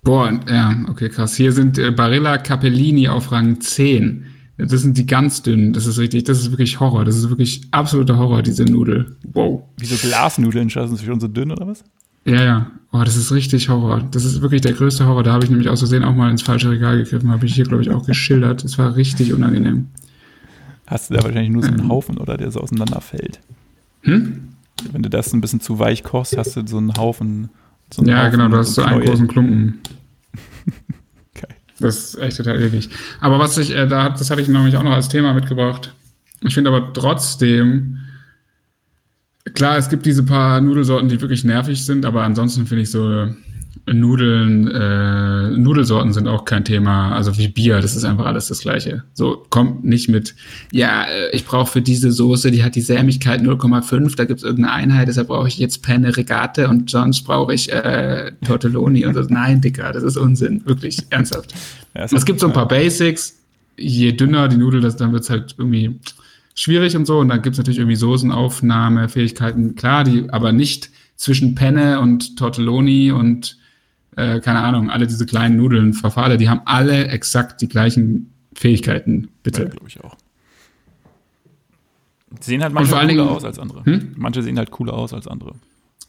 [0.03, 1.35] Boah, ja, okay, krass.
[1.35, 4.25] Hier sind äh, Barilla Capellini auf Rang 10.
[4.57, 5.71] Das sind die ganz dünnen.
[5.71, 7.05] Das ist richtig, das ist wirklich Horror.
[7.05, 9.15] Das ist wirklich absoluter Horror, diese Nudel.
[9.33, 9.61] Wow.
[9.77, 11.83] Wie so Glasnudeln, sind sie schon so dünn oder was?
[12.25, 12.71] Ja, ja.
[12.91, 14.03] Oh, das ist richtig Horror.
[14.11, 15.23] Das ist wirklich der größte Horror.
[15.23, 17.29] Da habe ich nämlich aus Versehen auch mal ins falsche Regal gegriffen.
[17.29, 18.63] Habe ich hier, glaube ich, auch geschildert.
[18.63, 19.87] Es war richtig unangenehm.
[20.87, 21.87] Hast du da wahrscheinlich nur so einen.
[21.87, 23.39] Haufen oder der so auseinanderfällt?
[24.01, 24.49] Hm?
[24.91, 27.49] Wenn du das ein bisschen zu weich kochst, hast du so einen Haufen.
[27.93, 29.79] So einen ja, Haufen genau, du hast so einen großen Klumpen.
[31.79, 32.89] Das ist echt total ewig.
[33.19, 35.93] Aber was ich, äh, da, das hatte ich nämlich auch noch als Thema mitgebracht.
[36.41, 37.99] Ich finde aber trotzdem,
[39.53, 43.27] klar, es gibt diese paar Nudelsorten, die wirklich nervig sind, aber ansonsten finde ich so
[43.85, 47.15] Nudeln, äh, Nudelsorten sind auch kein Thema.
[47.15, 49.03] Also wie Bier, das ist einfach alles das Gleiche.
[49.13, 50.35] So kommt nicht mit,
[50.71, 54.73] ja, äh, ich brauche für diese Soße, die hat die Sämigkeit 0,5, da gibt's irgendeine
[54.73, 59.21] Einheit, deshalb brauche ich jetzt Penne Regate und sonst brauche ich äh, Tortelloni und so.
[59.21, 61.53] Nein, Dicker, das ist Unsinn, wirklich, ernsthaft.
[61.95, 63.35] Ja, es gibt so ein paar Basics.
[63.77, 65.99] Je dünner die Nudel, das, dann wird's halt irgendwie
[66.55, 67.19] schwierig und so.
[67.19, 73.56] Und dann gibt's natürlich irgendwie Soßenaufnahmefähigkeiten, klar, die aber nicht zwischen Penne und Tortelloni und
[74.17, 79.29] äh, keine Ahnung, alle diese kleinen Nudeln, Verfahle, die haben alle exakt die gleichen Fähigkeiten,
[79.43, 79.63] bitte.
[79.63, 80.15] Ja, glaube ich auch.
[82.31, 83.85] Die sehen halt manche cooler Dingen, aus als andere.
[83.85, 84.15] Hm?
[84.17, 85.53] Manche sehen halt cooler aus als andere.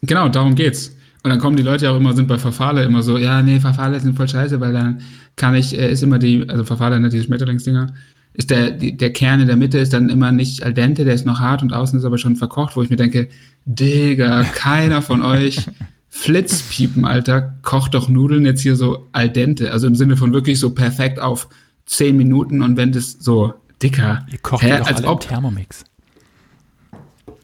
[0.02, 0.96] Genau, darum geht's.
[1.22, 3.60] Und dann kommen die Leute ja auch immer, sind bei Verfahle immer so, ja, nee,
[3.60, 5.02] Verfahle sind voll scheiße, weil dann
[5.36, 7.92] kann ich, äh, ist immer die, also Verfahle, ne, diese Schmetterlingsdinger,
[8.32, 11.14] ist der, die, der Kern in der Mitte ist dann immer nicht al dente, der
[11.14, 13.28] ist noch hart und außen ist aber schon verkocht, wo ich mir denke,
[13.66, 15.66] Digga, keiner von euch
[16.10, 19.72] Flitzpiepen, Alter, kocht doch Nudeln jetzt hier so al dente.
[19.72, 21.48] Also im Sinne von wirklich so perfekt auf
[21.86, 24.26] zehn Minuten und wenn das so dicker.
[24.30, 25.84] Ihr kocht hä, als ob Thermomix.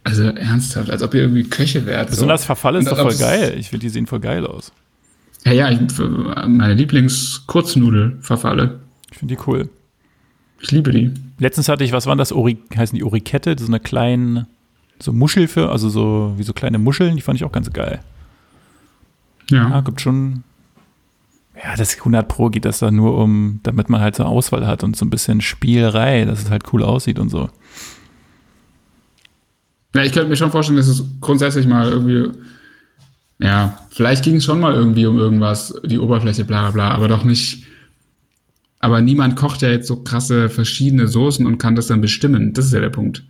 [0.02, 2.10] Also ernsthaft, als ob ihr irgendwie Köche wärt.
[2.10, 2.46] Besonders so.
[2.46, 3.54] Verfall ist und doch voll geil.
[3.58, 4.72] Ich finde, die sehen voll geil aus.
[5.44, 8.80] Ja, ja, ich, meine Lieblings-Kurznudel-Verfalle.
[9.10, 9.68] Ich finde die cool.
[10.60, 11.12] Ich liebe die.
[11.38, 12.32] Letztens hatte ich, was waren das?
[12.32, 13.54] Ori, heißen die Orikette?
[13.58, 14.46] So eine kleine,
[14.98, 18.00] so Muschel für, also so wie so kleine Muscheln, die fand ich auch ganz geil.
[19.50, 19.70] Ja.
[19.70, 20.42] ja gibt schon
[21.62, 24.82] Ja, das 100 Pro geht das dann nur um, damit man halt so Auswahl hat
[24.82, 27.48] und so ein bisschen Spielerei, dass es halt cool aussieht und so.
[29.94, 32.30] Ja, ich könnte mir schon vorstellen, dass es grundsätzlich mal irgendwie,
[33.38, 37.08] ja, vielleicht ging es schon mal irgendwie um irgendwas, die Oberfläche, bla bla bla, aber
[37.08, 37.64] doch nicht.
[38.80, 42.52] Aber niemand kocht ja jetzt so krasse verschiedene Soßen und kann das dann bestimmen.
[42.52, 43.24] Das ist ja der Punkt.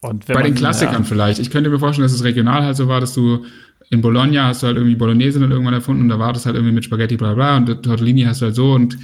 [0.00, 1.08] Bei man, den Klassikern ja.
[1.08, 1.40] vielleicht.
[1.40, 3.44] Ich könnte mir vorstellen, dass es regional halt so war, dass du
[3.90, 6.54] in Bologna hast du halt irgendwie Bolognese dann irgendwann erfunden und da war das halt
[6.54, 8.96] irgendwie mit Spaghetti bla bla und Tortellini hast du halt so und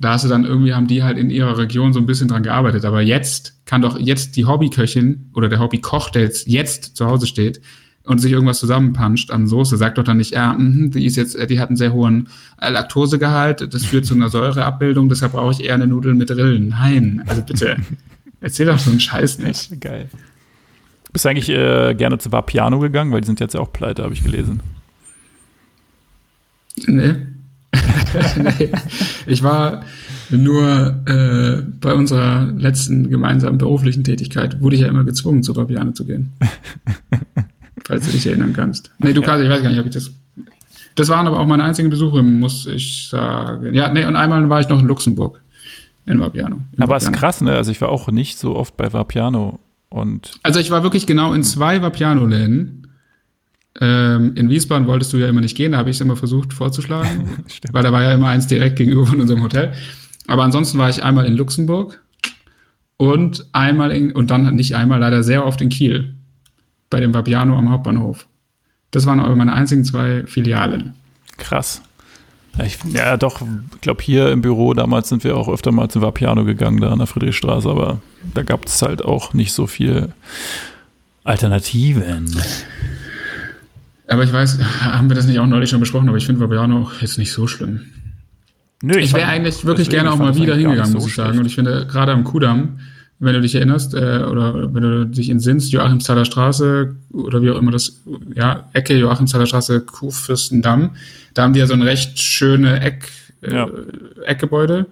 [0.00, 2.42] da hast du dann irgendwie, haben die halt in ihrer Region so ein bisschen dran
[2.42, 2.86] gearbeitet.
[2.86, 7.26] Aber jetzt kann doch jetzt die Hobbyköchin oder der Hobbykoch, der jetzt, jetzt zu Hause
[7.26, 7.60] steht
[8.04, 11.36] und sich irgendwas zusammenpanscht an Soße, sagt doch dann nicht, ja, mh, die ist jetzt,
[11.50, 12.28] die hat einen sehr hohen
[12.58, 16.68] Laktosegehalt, das führt zu einer Säureabbildung, deshalb brauche ich eher eine Nudel mit Rillen.
[16.70, 17.76] Nein, also bitte,
[18.40, 19.80] erzähl doch so einen Scheiß nicht.
[19.82, 20.08] Geil.
[21.12, 23.12] Bist du eigentlich äh, gerne zu Vapiano gegangen?
[23.12, 24.60] Weil die sind jetzt ja auch pleite, habe ich gelesen.
[26.86, 27.14] Nee.
[28.36, 28.70] nee.
[29.26, 29.82] Ich war
[30.30, 35.92] nur äh, bei unserer letzten gemeinsamen beruflichen Tätigkeit, wurde ich ja immer gezwungen, zu Vapiano
[35.92, 36.32] zu gehen.
[37.84, 38.92] Falls du dich erinnern kannst.
[38.98, 39.26] Nee, du ja.
[39.26, 40.12] kannst, ich weiß gar nicht, ob ich das.
[40.94, 43.74] Das waren aber auch meine einzigen Besuche, muss ich sagen.
[43.74, 45.40] Ja, nee, und einmal war ich noch in Luxemburg.
[46.06, 46.60] In Vapiano.
[46.76, 47.52] In aber es ist krass, ne?
[47.52, 49.60] Also ich war auch nicht so oft bei Vapiano
[49.90, 52.86] und also ich war wirklich genau in zwei Vapiano-Läden.
[53.80, 56.52] Ähm, in Wiesbaden wolltest du ja immer nicht gehen, da habe ich es immer versucht
[56.52, 59.72] vorzuschlagen, weil da war ja immer eins direkt gegenüber von unserem Hotel.
[60.26, 62.02] Aber ansonsten war ich einmal in Luxemburg
[62.96, 66.14] und einmal in, und dann nicht einmal, leider sehr oft in Kiel.
[66.88, 68.26] Bei dem Vapiano am Hauptbahnhof.
[68.90, 70.94] Das waren aber meine einzigen zwei Filialen.
[71.36, 71.82] Krass.
[72.58, 73.40] Ja, ich, ja doch,
[73.74, 76.90] ich glaube, hier im Büro damals sind wir auch öfter mal zum Vapiano gegangen, da
[76.90, 78.00] an der Friedrichstraße, aber
[78.34, 80.08] da gab es halt auch nicht so viel
[81.24, 82.36] Alternativen.
[84.08, 86.90] Aber ich weiß, haben wir das nicht auch neulich schon besprochen, aber ich finde Vapiano
[87.00, 87.82] jetzt nicht so schlimm.
[88.82, 91.38] Nö, ich, ich wäre eigentlich wirklich gerne auch mal wieder hingegangen, so muss ich sagen.
[91.38, 92.80] Und ich finde, gerade am Kudamm,
[93.20, 97.58] wenn du dich erinnerst, äh, oder wenn du dich entsinnst, Joachimsthaler Straße oder wie auch
[97.58, 98.00] immer das,
[98.34, 100.96] ja, Ecke Joachimsthaler Straße, Kuhfürstendamm,
[101.34, 103.10] da haben die ja so ein recht schöne Eck,
[103.42, 103.68] äh, ja.
[104.24, 104.86] Eckgebäude.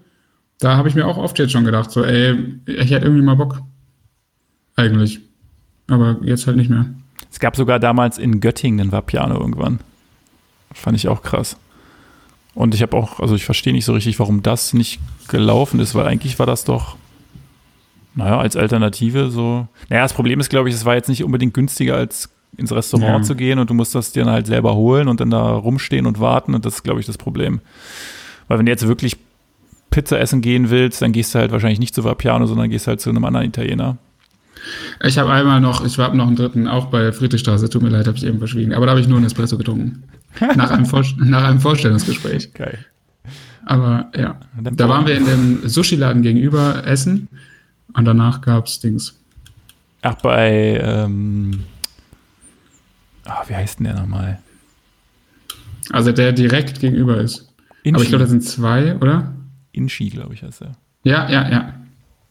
[0.59, 3.37] Da habe ich mir auch oft jetzt schon gedacht, so, ey, ich hätte irgendwie mal
[3.37, 3.62] Bock.
[4.76, 5.20] Eigentlich.
[5.87, 6.87] Aber jetzt halt nicht mehr.
[7.31, 9.81] Es gab sogar damals in Göttingen ein Vapiano irgendwann.
[10.72, 11.57] Fand ich auch krass.
[12.55, 15.95] Und ich habe auch, also ich verstehe nicht so richtig, warum das nicht gelaufen ist,
[15.95, 16.97] weil eigentlich war das doch
[18.19, 19.69] naja, als Alternative so.
[19.89, 23.19] Naja, das Problem ist, glaube ich, es war jetzt nicht unbedingt günstiger, als ins Restaurant
[23.19, 23.23] ja.
[23.23, 26.05] zu gehen und du musst das dir dann halt selber holen und dann da rumstehen
[26.05, 27.61] und warten und das ist, glaube ich, das Problem.
[28.49, 29.16] Weil wenn du jetzt wirklich
[29.91, 33.01] Pizza essen gehen willst, dann gehst du halt wahrscheinlich nicht zu Vapiano, sondern gehst halt
[33.01, 33.99] zu einem anderen Italiener.
[35.05, 38.09] Ich habe einmal noch, ich habe noch einen dritten, auch bei Friedrichstraße, tut mir leid,
[38.09, 40.03] habe ich eben verschwiegen, aber da habe ich nur einen Espresso getrunken.
[40.57, 40.87] nach, einem
[41.19, 42.53] nach einem Vorstellungsgespräch.
[42.55, 42.79] Geil.
[43.64, 47.29] Aber ja, da waren wir in dem Sushi-Laden gegenüber essen
[47.95, 49.18] und danach gab es Dings.
[50.03, 51.64] Ach, bei, ähm,
[53.26, 54.39] oh, wie heißt denn der nochmal?
[55.91, 57.53] Also der direkt gegenüber ist.
[57.82, 57.95] Inchi.
[57.95, 59.32] Aber ich glaube, da sind zwei, oder?
[59.72, 60.72] Inchi, glaube ich, heißt er.
[61.05, 61.74] Ja, ja, ja.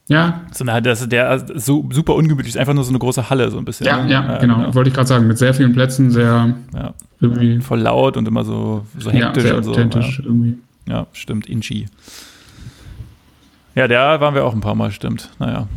[0.10, 0.46] Ja.
[0.54, 3.58] So eine, das, der so super ungemütlich ist, einfach nur so eine große Halle, so
[3.58, 3.86] ein bisschen.
[3.86, 4.58] Ja, ja, ja genau.
[4.58, 4.74] genau.
[4.74, 6.94] Wollte ich gerade sagen, mit sehr vielen Plätzen, sehr ja.
[7.20, 7.60] irgendwie.
[7.60, 10.24] Voll laut und immer so, so hektisch ja, sehr und authentisch so.
[10.24, 10.58] irgendwie.
[10.88, 11.88] Ja, stimmt, Inchi.
[13.78, 15.30] Ja, da waren wir auch ein paar Mal, stimmt.
[15.38, 15.68] Naja.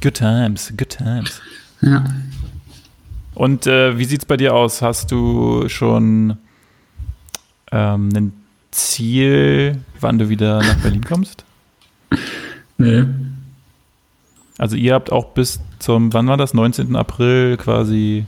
[0.00, 1.40] Good times, good times.
[1.80, 2.04] Ja.
[3.34, 4.80] Und äh, wie es bei dir aus?
[4.80, 6.36] Hast du schon
[7.72, 8.32] ähm, ein
[8.70, 11.44] Ziel, wann du wieder nach Berlin kommst?
[12.78, 13.06] Nee.
[14.56, 16.54] Also ihr habt auch bis zum, wann war das?
[16.54, 16.94] 19.
[16.94, 18.24] April quasi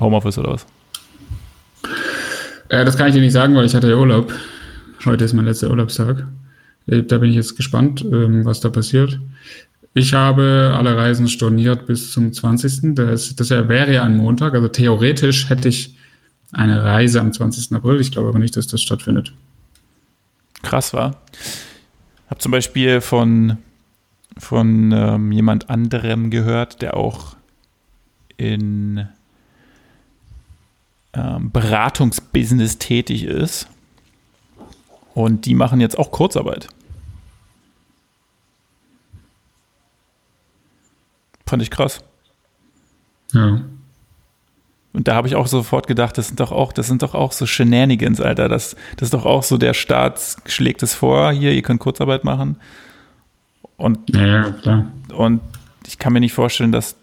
[0.00, 0.66] Homeoffice oder was?
[2.70, 4.32] Äh, das kann ich dir nicht sagen, weil ich hatte ja Urlaub.
[5.04, 6.24] Heute ist mein letzter Urlaubstag.
[6.86, 9.18] Äh, da bin ich jetzt gespannt, ähm, was da passiert.
[9.94, 12.94] Ich habe alle Reisen storniert bis zum 20.
[12.94, 14.54] Das, das wäre ja ein Montag.
[14.54, 15.96] Also theoretisch hätte ich
[16.52, 17.72] eine Reise am 20.
[17.72, 18.00] April.
[18.00, 19.32] Ich glaube aber nicht, dass das stattfindet.
[20.62, 21.22] Krass war.
[22.28, 23.58] Habe zum Beispiel von,
[24.36, 27.36] von ähm, jemand anderem gehört, der auch
[28.36, 29.06] in
[31.12, 33.68] ähm, Beratungsbusiness tätig ist
[35.14, 36.68] und die machen jetzt auch Kurzarbeit.
[41.46, 42.02] Fand ich krass.
[43.32, 43.60] Ja.
[44.92, 47.32] Und da habe ich auch sofort gedacht, das sind doch auch, das sind doch auch
[47.32, 48.48] so Shenanigans, Alter.
[48.48, 52.24] Das, das ist doch auch so, der Staat schlägt es vor, hier, ihr könnt Kurzarbeit
[52.24, 52.56] machen.
[53.76, 54.86] Und, ja, klar.
[55.12, 55.40] Und
[55.86, 56.94] ich kann mir nicht vorstellen, dass,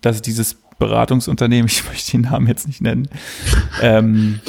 [0.00, 3.08] dass dieses Beratungsunternehmen, ich möchte den Namen jetzt nicht nennen,
[3.82, 4.40] ähm,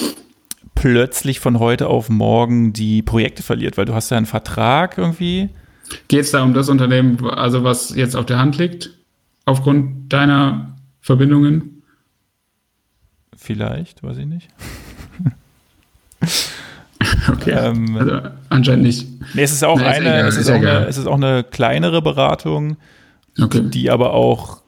[0.84, 5.47] plötzlich von heute auf morgen die Projekte verliert, weil du hast ja einen Vertrag irgendwie.
[6.09, 8.89] Geht es da um das Unternehmen, also was jetzt auf der Hand liegt,
[9.45, 11.84] aufgrund deiner Verbindungen?
[13.38, 14.49] Vielleicht, weiß ich nicht.
[17.31, 18.19] okay, ähm, also
[18.49, 19.07] anscheinend nicht.
[19.36, 21.45] Nee, es ist auch, nee, eine, egal, es, ist auch eine, es ist auch eine
[21.45, 22.75] kleinere Beratung,
[23.41, 23.61] okay.
[23.69, 24.61] die aber auch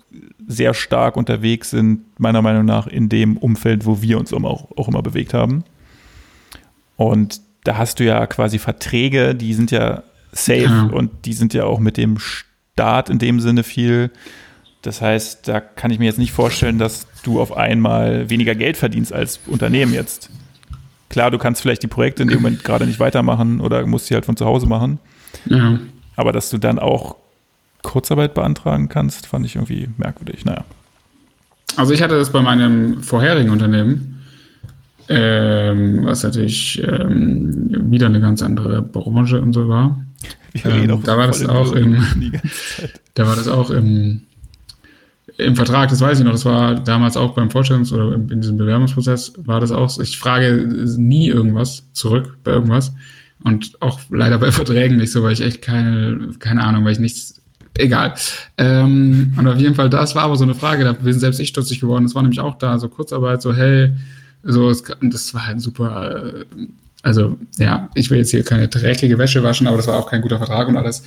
[0.48, 4.88] sehr stark unterwegs sind, meiner Meinung nach, in dem Umfeld, wo wir uns auch, auch
[4.88, 5.66] immer bewegt haben.
[6.98, 10.84] Und da hast du ja quasi Verträge, die sind ja safe ja.
[10.84, 14.12] und die sind ja auch mit dem Staat in dem Sinne viel.
[14.82, 18.78] Das heißt, da kann ich mir jetzt nicht vorstellen, dass du auf einmal weniger Geld
[18.78, 20.30] verdienst als Unternehmen jetzt.
[21.10, 24.14] Klar, du kannst vielleicht die Projekte in dem Moment gerade nicht weitermachen oder musst sie
[24.14, 25.00] halt von zu Hause machen.
[25.46, 25.80] Ja.
[26.16, 27.16] Aber dass du dann auch
[27.82, 30.46] Kurzarbeit beantragen kannst, fand ich irgendwie merkwürdig.
[30.46, 30.66] Naja.
[31.78, 34.15] Also ich hatte das bei meinem vorherigen Unternehmen,
[35.08, 40.04] ähm, was natürlich ähm, wieder eine ganz andere Branche und so war.
[40.64, 42.02] Ähm, da war das auch im,
[43.14, 44.22] da war das auch im,
[45.38, 48.58] im Vertrag, das weiß ich noch, das war damals auch beim Vorstellungs- oder in diesem
[48.58, 50.66] Bewerbungsprozess war das auch, ich frage
[50.98, 52.94] nie irgendwas zurück bei irgendwas
[53.44, 57.00] und auch leider bei Verträgen nicht so, weil ich echt keine, keine Ahnung, weil ich
[57.00, 57.42] nichts
[57.78, 58.16] egal.
[58.58, 61.50] Ähm, und auf jeden Fall, das war aber so eine Frage, da bin selbst ich
[61.50, 62.06] stutzig geworden.
[62.06, 63.92] Das war nämlich auch da, so Kurzarbeit, so hey,
[64.46, 64.72] so,
[65.02, 66.46] das war halt super, äh,
[67.02, 70.22] also ja, ich will jetzt hier keine dreckige Wäsche waschen, aber das war auch kein
[70.22, 71.04] guter Vertrag und alles.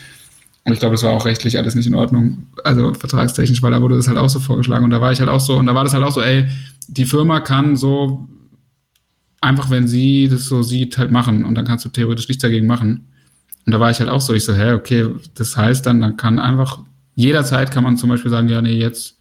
[0.64, 3.80] Und ich glaube, das war auch rechtlich alles nicht in Ordnung, also vertragstechnisch, weil da
[3.80, 5.74] wurde das halt auch so vorgeschlagen und da war ich halt auch so, und da
[5.74, 6.46] war das halt auch so, ey,
[6.88, 8.28] die Firma kann so
[9.40, 12.66] einfach, wenn sie das so sieht, halt machen und dann kannst du theoretisch nichts dagegen
[12.66, 13.06] machen.
[13.64, 16.16] Und da war ich halt auch so, ich so, hä, okay, das heißt dann, dann
[16.16, 16.80] kann einfach,
[17.14, 19.16] jederzeit kann man zum Beispiel sagen, ja, nee, jetzt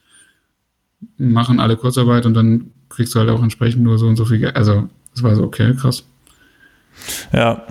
[1.18, 4.40] machen alle Kurzarbeit und dann kriegst du halt auch entsprechend nur so und so viel
[4.40, 4.56] Geld.
[4.56, 6.04] Also, das war so, okay, krass.
[7.32, 7.64] Ja,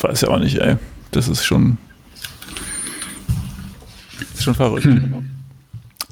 [0.00, 0.76] weiß ja auch nicht, ey.
[1.10, 1.78] Das ist schon,
[4.34, 4.84] ist schon verrückt.
[4.84, 5.30] Hm.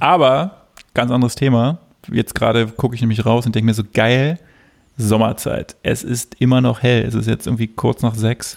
[0.00, 1.78] Aber, ganz anderes Thema.
[2.10, 4.38] Jetzt gerade gucke ich nämlich raus und denke mir so, geil,
[4.96, 5.76] Sommerzeit.
[5.82, 7.04] Es ist immer noch hell.
[7.04, 8.56] Es ist jetzt irgendwie kurz nach sechs.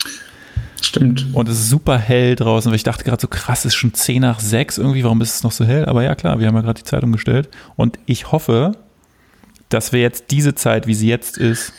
[0.81, 1.27] Stimmt.
[1.33, 3.93] Und es ist super hell draußen, weil ich dachte gerade so krass, es ist schon
[3.93, 5.86] 10 nach 6 irgendwie, warum ist es noch so hell?
[5.86, 7.49] Aber ja klar, wir haben ja gerade die Zeitung gestellt.
[7.75, 8.73] Und ich hoffe,
[9.70, 11.74] dass wir jetzt diese Zeit, wie sie jetzt ist,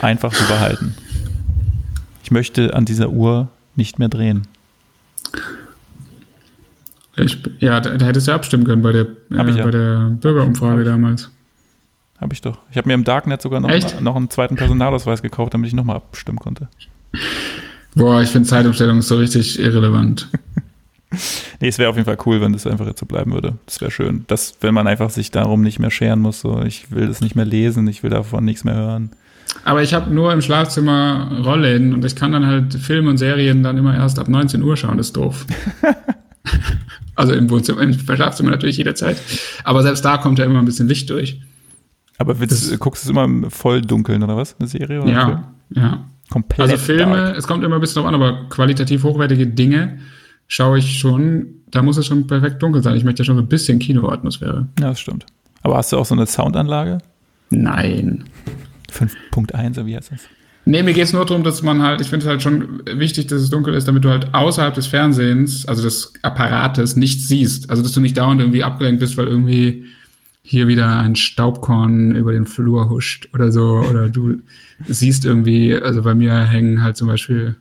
[0.00, 0.94] einfach so behalten.
[2.22, 4.46] Ich möchte an dieser Uhr nicht mehr drehen.
[7.16, 9.64] Ich, ja, da, da, hättest du abstimmen können bei der, äh, ja.
[9.64, 11.30] bei der Bürgerumfrage damals.
[12.20, 12.58] Habe ich doch.
[12.70, 15.96] Ich habe mir im Darknet sogar noch, noch einen zweiten Personalausweis gekauft, damit ich nochmal
[15.96, 16.68] abstimmen konnte.
[17.94, 20.28] Boah, ich finde Zeitumstellung so richtig irrelevant.
[21.60, 23.58] nee, es wäre auf jeden Fall cool, wenn das einfach jetzt so bleiben würde.
[23.66, 24.24] Das wäre schön.
[24.26, 27.34] Dass, wenn man einfach sich darum nicht mehr scheren muss, so, ich will das nicht
[27.36, 29.10] mehr lesen, ich will davon nichts mehr hören.
[29.64, 33.62] Aber ich habe nur im Schlafzimmer Rollläden und ich kann dann halt Filme und Serien
[33.62, 35.44] dann immer erst ab 19 Uhr schauen, das ist doof.
[37.16, 39.16] also im Wohnzimmer, im Schlafzimmer natürlich jederzeit.
[39.64, 41.40] Aber selbst da kommt ja immer ein bisschen Licht durch.
[42.18, 44.54] Aber willst, guckst du es immer voll dunkeln oder was?
[44.58, 45.02] Eine Serie?
[45.02, 46.04] Oder ja, ja.
[46.30, 46.60] Komplett.
[46.60, 47.36] Also Filme, dark.
[47.36, 49.98] es kommt immer ein bisschen drauf an, aber qualitativ hochwertige Dinge
[50.50, 52.96] schaue ich schon, da muss es schon perfekt dunkel sein.
[52.96, 54.66] Ich möchte ja schon so ein bisschen Kinoatmosphäre.
[54.80, 55.24] Ja, das stimmt.
[55.62, 56.98] Aber hast du auch so eine Soundanlage?
[57.50, 58.24] Nein.
[58.92, 60.20] 5.1, wie heißt das?
[60.64, 63.28] Nee, mir geht es nur darum, dass man halt, ich finde es halt schon wichtig,
[63.28, 67.70] dass es dunkel ist, damit du halt außerhalb des Fernsehens, also des Apparates, nichts siehst.
[67.70, 69.84] Also, dass du nicht dauernd irgendwie abgelenkt bist, weil irgendwie
[70.42, 73.84] hier wieder ein Staubkorn über den Flur huscht oder so.
[73.88, 74.40] Oder du
[74.88, 77.56] siehst irgendwie, also bei mir hängen halt zum Beispiel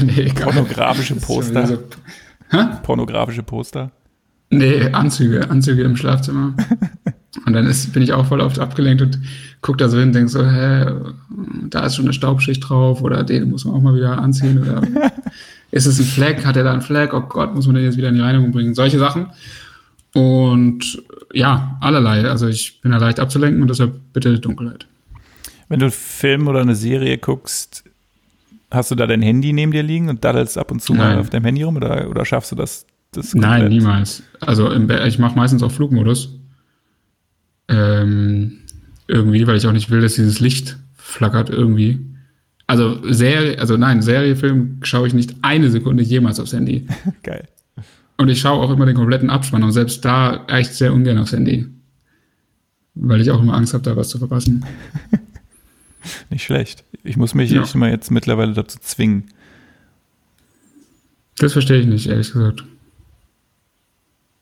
[0.04, 1.66] nee, pornografische Poster.
[1.66, 1.78] So,
[2.82, 3.90] pornografische Poster.
[4.50, 6.54] Nee, Anzüge, Anzüge im Schlafzimmer.
[7.46, 9.18] und dann ist, bin ich auch voll oft abgelenkt und
[9.62, 10.86] guck da so hin und denk so, hä,
[11.70, 14.82] da ist schon eine Staubschicht drauf oder den muss man auch mal wieder anziehen oder
[15.70, 17.96] ist es ein Fleck, hat er da einen Fleck, oh Gott, muss man den jetzt
[17.96, 19.28] wieder in die Reinigung bringen, solche Sachen.
[20.14, 22.24] Und ja, allerlei.
[22.28, 24.86] Also ich bin ja leicht abzulenken und deshalb bitte Dunkelheit.
[25.68, 27.84] Wenn du einen Film oder eine Serie guckst,
[28.74, 31.14] hast du da dein Handy neben dir liegen und daddelst ab und zu Nein.
[31.14, 32.86] mal auf deinem Handy rum oder, oder schaffst du das?
[33.12, 34.22] das Nein, niemals.
[34.40, 36.38] Also ich mache meistens auch Flugmodus.
[37.68, 38.58] Ähm,
[39.08, 42.00] irgendwie, weil ich auch nicht will, dass dieses Licht flackert irgendwie.
[42.66, 46.86] Also Serie, also nein, Seriefilm schaue ich nicht eine Sekunde jemals aufs Handy.
[47.22, 47.46] Geil.
[48.16, 51.32] Und ich schaue auch immer den kompletten Abspann und selbst da echt sehr ungern aufs
[51.32, 51.66] Handy.
[52.94, 54.64] Weil ich auch immer Angst habe, da was zu verpassen.
[56.30, 56.84] Nicht schlecht.
[57.02, 57.64] Ich muss mich ja.
[57.74, 59.24] immer jetzt mittlerweile dazu zwingen.
[61.38, 62.64] Das verstehe ich nicht, ehrlich gesagt.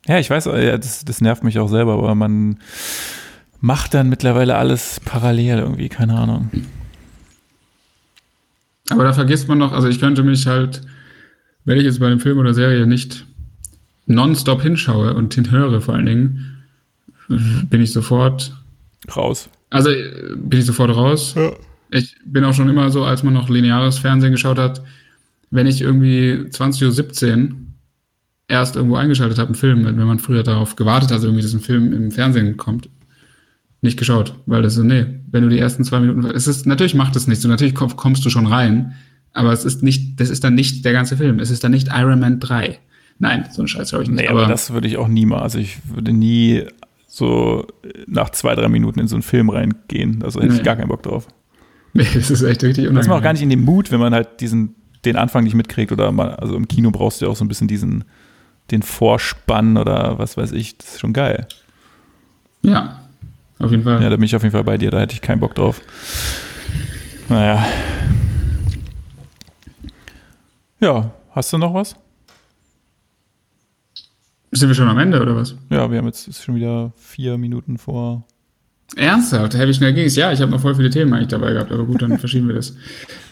[0.07, 2.59] Ja, ich weiß, das, das nervt mich auch selber, aber man,
[3.63, 6.49] macht dann mittlerweile alles parallel irgendwie, keine Ahnung.
[8.89, 10.81] Aber da vergisst man noch, also ich könnte mich halt,
[11.63, 13.25] wenn ich jetzt bei einem Film oder Serie nicht
[14.05, 16.63] nonstop hinschaue und hinhöre vor allen Dingen,
[17.29, 18.53] bin ich sofort
[19.15, 19.49] raus.
[19.73, 21.33] Also äh, bin ich sofort raus.
[21.35, 21.51] Ja.
[21.89, 24.83] Ich bin auch schon immer so, als man noch lineares Fernsehen geschaut hat,
[25.49, 27.55] wenn ich irgendwie 20.17 Uhr
[28.47, 31.59] erst irgendwo eingeschaltet habe, einen Film, wenn man früher darauf gewartet hat, irgendwie, dass ein
[31.59, 32.89] Film im Fernsehen kommt,
[33.81, 36.95] nicht geschaut, weil das so, nee, wenn du die ersten zwei Minuten, es ist, natürlich
[36.95, 38.93] macht es nichts, so natürlich kommst du schon rein,
[39.33, 41.89] aber es ist nicht, das ist dann nicht der ganze Film, es ist dann nicht
[41.91, 42.79] Iron Man 3.
[43.19, 44.21] Nein, so ein Scheiß glaube ich nicht.
[44.21, 46.63] Nee, aber, aber das würde ich auch nie mal, also ich würde nie
[47.15, 47.67] so
[48.07, 50.57] nach zwei, drei Minuten in so einen Film reingehen, also hätte nee.
[50.57, 51.27] ich gar keinen Bock drauf.
[51.93, 52.95] Nee, das ist echt richtig unangenehm.
[52.95, 54.73] Das ist man auch gar nicht in dem Mut, wenn man halt diesen,
[55.05, 57.47] den Anfang nicht mitkriegt oder mal, also im Kino brauchst du ja auch so ein
[57.47, 58.03] bisschen diesen,
[58.71, 61.47] den Vorspann oder was weiß ich, das ist schon geil.
[62.63, 62.99] Ja,
[63.59, 64.01] auf jeden Fall.
[64.01, 65.81] Ja, da bin ich auf jeden Fall bei dir, da hätte ich keinen Bock drauf.
[67.29, 67.63] Naja.
[70.79, 71.95] Ja, hast du noch was?
[74.53, 75.55] Sind wir schon am Ende oder was?
[75.69, 78.25] Ja, wir haben jetzt ist schon wieder vier Minuten vor.
[78.95, 79.57] Ernsthaft?
[79.57, 80.15] Wie schnell ging es?
[80.15, 82.55] Ja, ich habe noch voll viele Themen eigentlich dabei gehabt, aber gut, dann verschieben wir
[82.55, 82.75] das.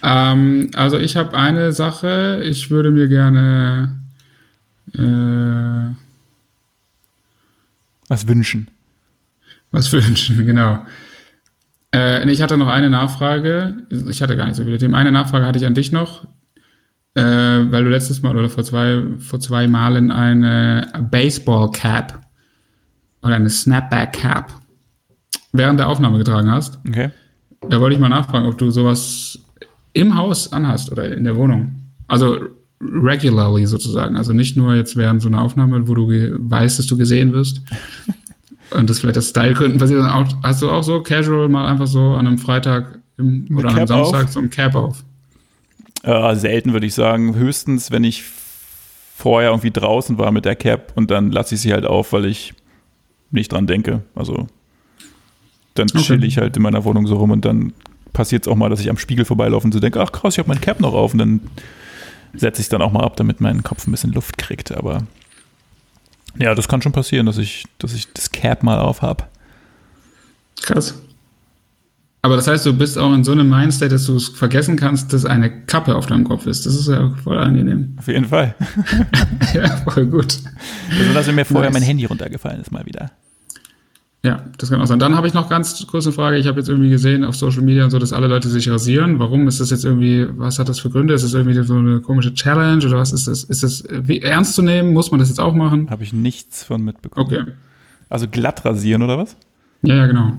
[0.04, 4.00] Ähm, also ich habe eine Sache, ich würde mir gerne
[4.94, 5.96] äh,
[8.08, 8.70] was wünschen.
[9.72, 10.86] Was wünschen, genau.
[11.94, 13.84] Äh, ich hatte noch eine Nachfrage.
[14.10, 14.96] Ich hatte gar nicht so viele Themen.
[14.96, 16.26] Eine Nachfrage hatte ich an dich noch,
[17.16, 22.20] äh, weil du letztes Mal oder vor zwei, vor zwei Malen eine Baseball Cap
[23.22, 24.54] oder eine Snapback Cap
[25.52, 26.80] während der Aufnahme getragen hast.
[26.88, 27.12] Okay.
[27.70, 29.38] Da wollte ich mal nachfragen, ob du sowas
[29.94, 31.76] im Haus anhast oder in der Wohnung.
[32.08, 32.40] Also
[32.82, 34.16] regularly sozusagen.
[34.16, 37.62] Also nicht nur jetzt während so einer Aufnahme, wo du weißt, dass du gesehen wirst,
[38.72, 41.88] und das vielleicht das Stylegründen passiert, dann auch, hast du auch so casual mal einfach
[41.88, 44.32] so an einem Freitag im, oder an einem Samstag auf.
[44.32, 45.04] so ein Cap auf?
[46.04, 47.36] Äh, selten würde ich sagen.
[47.36, 48.24] Höchstens, wenn ich
[49.16, 52.26] vorher irgendwie draußen war mit der Cap und dann lasse ich sie halt auf, weil
[52.26, 52.54] ich
[53.30, 54.02] nicht dran denke.
[54.16, 54.48] Also
[55.76, 56.02] dann okay.
[56.02, 57.74] chill ich halt in meiner Wohnung so rum und dann
[58.14, 60.40] passiert es auch mal, dass ich am Spiegel vorbeilaufe und so denke, ach krass, ich
[60.40, 61.42] habe mein Cap noch auf und dann
[62.34, 64.72] setze ich es dann auch mal ab, damit mein Kopf ein bisschen Luft kriegt.
[64.72, 65.04] Aber
[66.38, 69.26] ja, das kann schon passieren, dass ich, dass ich das Cap mal auf habe.
[70.62, 71.02] Krass.
[72.24, 75.12] Aber das heißt, du bist auch in so einem Mindstate, dass du es vergessen kannst,
[75.12, 76.66] dass eine Kappe auf deinem Kopf ist.
[76.68, 77.96] Das ist ja voll angenehm.
[77.98, 78.54] Auf jeden Fall.
[79.54, 80.38] ja, voll gut.
[81.00, 81.80] Also, dass mir vorher nice.
[81.80, 83.12] mein Handy runtergefallen ist, mal wieder.
[84.24, 85.00] Ja, das kann auch sein.
[85.00, 86.38] Dann habe ich noch ganz kurze Frage.
[86.38, 89.18] Ich habe jetzt irgendwie gesehen auf Social Media und so, dass alle Leute sich rasieren.
[89.18, 91.16] Warum ist das jetzt irgendwie, was hat das für Gründe?
[91.16, 93.44] Ist das irgendwie so eine komische Challenge oder was ist das?
[93.44, 94.94] Ist das wie, ernst zu nehmen?
[94.94, 95.90] Muss man das jetzt auch machen?
[95.90, 97.26] Habe ich nichts von mitbekommen.
[97.26, 97.52] Okay.
[98.10, 99.36] Also glatt rasieren oder was?
[99.82, 100.34] Ja, ja, genau.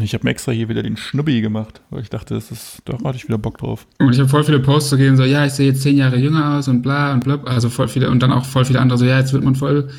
[0.00, 2.96] Ich habe mir extra hier wieder den Schnubbi gemacht, weil ich dachte, das ist, da
[3.04, 3.86] hatte ich wieder Bock drauf.
[3.98, 6.16] Und ich habe voll viele Posts zu gehen, so, ja, ich sehe jetzt zehn Jahre
[6.16, 7.42] jünger aus und bla und bla.
[7.44, 9.90] Also voll viele, und dann auch voll viele andere, so, ja, jetzt wird man voll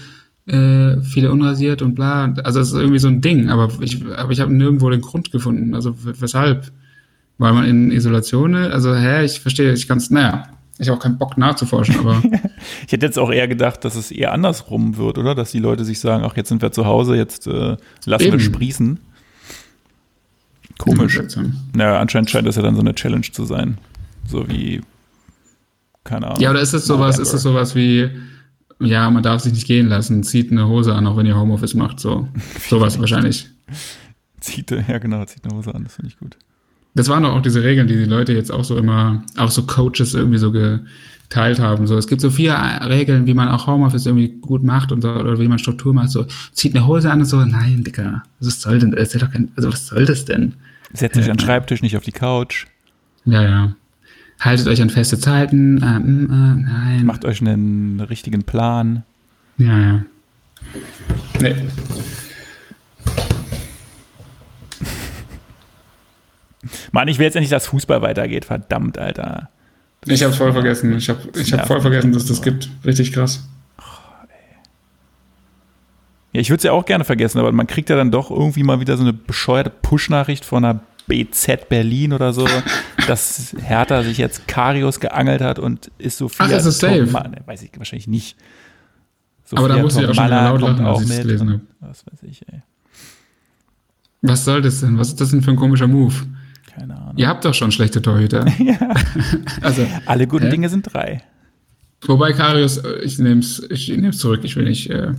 [0.48, 2.34] äh, viele unrasiert und bla.
[2.44, 5.32] Also es ist irgendwie so ein Ding, aber ich, aber ich habe nirgendwo den Grund
[5.32, 5.76] gefunden.
[5.76, 6.72] Also weshalb?
[7.38, 10.48] Weil man in Isolation, also hä, ich verstehe, ich kann es, naja,
[10.80, 12.22] ich habe auch keinen Bock nachzuforschen, aber.
[12.86, 15.36] ich hätte jetzt auch eher gedacht, dass es eher andersrum wird, oder?
[15.36, 18.34] Dass die Leute sich sagen, ach, jetzt sind wir zu Hause, jetzt äh, lassen Eben.
[18.34, 19.00] wir sprießen.
[20.78, 21.20] Komisch.
[21.76, 23.78] Naja, anscheinend scheint das ja dann so eine Challenge zu sein.
[24.28, 24.82] So wie,
[26.04, 26.42] keine Ahnung.
[26.42, 28.10] Ja, oder ist es sowas, ist es sowas wie,
[28.80, 31.74] ja, man darf sich nicht gehen lassen, zieht eine Hose an, auch wenn ihr Homeoffice
[31.74, 32.28] macht, so.
[32.70, 33.48] Sowas wahrscheinlich.
[34.40, 36.38] Zieht, ja genau, zieht eine Hose an, das finde ich gut.
[36.96, 39.64] Das waren doch auch diese Regeln, die die Leute jetzt auch so immer, auch so
[39.64, 40.52] Coaches irgendwie so
[41.34, 41.88] geteilt haben.
[41.88, 42.54] So, es gibt so vier
[42.88, 46.12] Regeln, wie man auch Homeoffice irgendwie gut macht und so, oder wie man Struktur macht.
[46.12, 49.52] So, zieht eine Hose an und so, nein, Digga, was soll denn, das doch kein,
[49.56, 50.54] also was soll das denn?
[50.94, 52.68] Setzt äh, an den Schreibtisch, nicht auf die Couch.
[53.26, 53.76] Ja, ja.
[54.40, 55.82] Haltet euch an feste Zeiten.
[55.82, 57.06] Äh, mm, äh, nein.
[57.06, 59.04] Macht euch einen richtigen Plan.
[59.58, 60.06] Ja, ja.
[61.42, 61.56] Nee.
[66.92, 68.46] Mann, ich will jetzt endlich, dass Fußball weitergeht.
[68.46, 69.50] Verdammt, Alter.
[70.06, 70.96] Ich hab's voll vergessen.
[70.98, 72.70] Ich hab, ich hab voll vergessen, dass das gibt.
[72.86, 73.48] Richtig krass.
[76.34, 78.64] Ja, ich würde es ja auch gerne vergessen, aber man kriegt ja dann doch irgendwie
[78.64, 82.48] mal wieder so eine bescheuerte Push-Nachricht von einer BZ Berlin oder so,
[83.08, 86.46] dass Hertha sich jetzt Karius geangelt hat und ist so viel.
[86.46, 87.06] Ach, ist es safe?
[87.06, 88.36] Ne, weiß ich wahrscheinlich nicht.
[89.52, 91.62] Aber da muss ich auch schon wieder laut lachen, als ich es gelesen habe.
[91.82, 92.64] Was weiß ich, ey.
[94.24, 94.98] Was soll das denn?
[94.98, 96.14] Was ist das denn für ein komischer Move?
[96.76, 97.14] Keine Ahnung.
[97.18, 98.46] Ihr habt doch schon schlechte Torhüter.
[98.60, 98.78] ja.
[99.62, 100.52] also, Alle guten hä?
[100.52, 101.22] Dinge sind drei.
[102.06, 104.90] Wobei Karius, äh, ich nehme es ich nehm's zurück, ich will nicht.
[104.90, 105.14] Äh,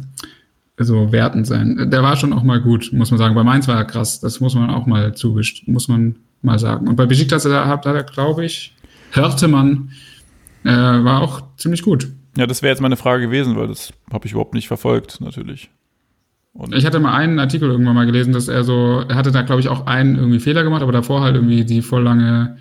[0.76, 1.88] so wertend sein.
[1.90, 3.34] Der war schon auch mal gut, muss man sagen.
[3.34, 4.20] Bei Mainz war er krass.
[4.20, 6.88] Das muss man auch mal zugestellt, muss man mal sagen.
[6.88, 8.74] Und bei Besiktas hat er, glaube ich,
[9.12, 9.90] hörte man,
[10.64, 12.08] äh, war auch ziemlich gut.
[12.36, 15.70] Ja, das wäre jetzt meine Frage gewesen, weil das habe ich überhaupt nicht verfolgt, natürlich.
[16.54, 19.42] Und ich hatte mal einen Artikel irgendwann mal gelesen, dass er so, er hatte da,
[19.42, 22.56] glaube ich, auch einen irgendwie Fehler gemacht, aber davor halt irgendwie die voll lange,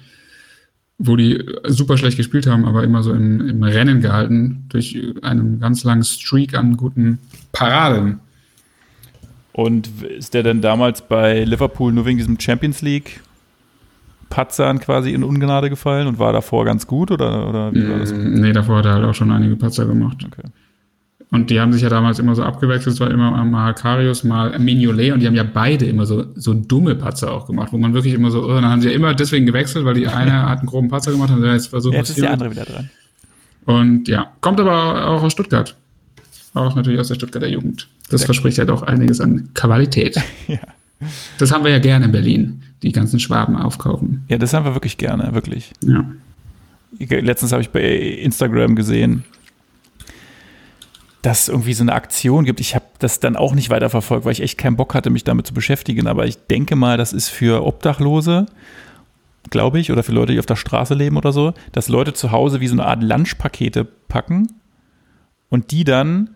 [0.98, 5.60] wo die super schlecht gespielt haben, aber immer so im, im Rennen gehalten, durch einen
[5.60, 7.20] ganz langen Streak an guten
[7.52, 8.20] Paraden.
[9.52, 13.22] Und ist der denn damals bei Liverpool nur wegen diesem Champions League
[14.32, 18.12] Patzern quasi in Ungnade gefallen und war davor ganz gut oder, oder wie war das?
[18.12, 20.26] Mm, nee, davor hat er halt auch schon einige Patzer gemacht.
[20.26, 20.50] Okay.
[21.34, 24.60] Und die haben sich ja damals immer so abgewechselt, es war immer mal Karius, mal
[24.60, 27.96] Mignolet und die haben ja beide immer so, so dumme Patzer auch gemacht, wo man
[27.96, 30.60] wirklich immer so, oh, dann haben sie ja immer deswegen gewechselt, weil die eine hat
[30.60, 32.88] einen groben Patzer gemacht und jetzt versucht, jetzt ist der andere wieder dran.
[33.66, 35.76] Und ja, kommt aber auch aus Stuttgart.
[36.54, 37.88] Auch natürlich aus der Stuttgarter Jugend.
[38.12, 40.22] Das Sehr verspricht ja doch einiges an Qualität.
[40.48, 40.60] ja.
[41.40, 44.24] Das haben wir ja gerne in Berlin, die ganzen Schwaben aufkaufen.
[44.28, 45.72] Ja, das haben wir wirklich gerne, wirklich.
[45.82, 46.06] Ja.
[47.00, 49.24] Letztens habe ich bei Instagram gesehen,
[51.24, 52.60] dass es irgendwie so eine Aktion gibt.
[52.60, 55.24] Ich habe das dann auch nicht weiter verfolgt, weil ich echt keinen Bock hatte, mich
[55.24, 56.06] damit zu beschäftigen.
[56.08, 58.46] Aber ich denke mal, das ist für Obdachlose,
[59.50, 62.32] glaube ich, oder für Leute, die auf der Straße leben oder so, dass Leute zu
[62.32, 64.50] Hause wie so eine Art Lunchpakete packen
[65.48, 66.32] und die dann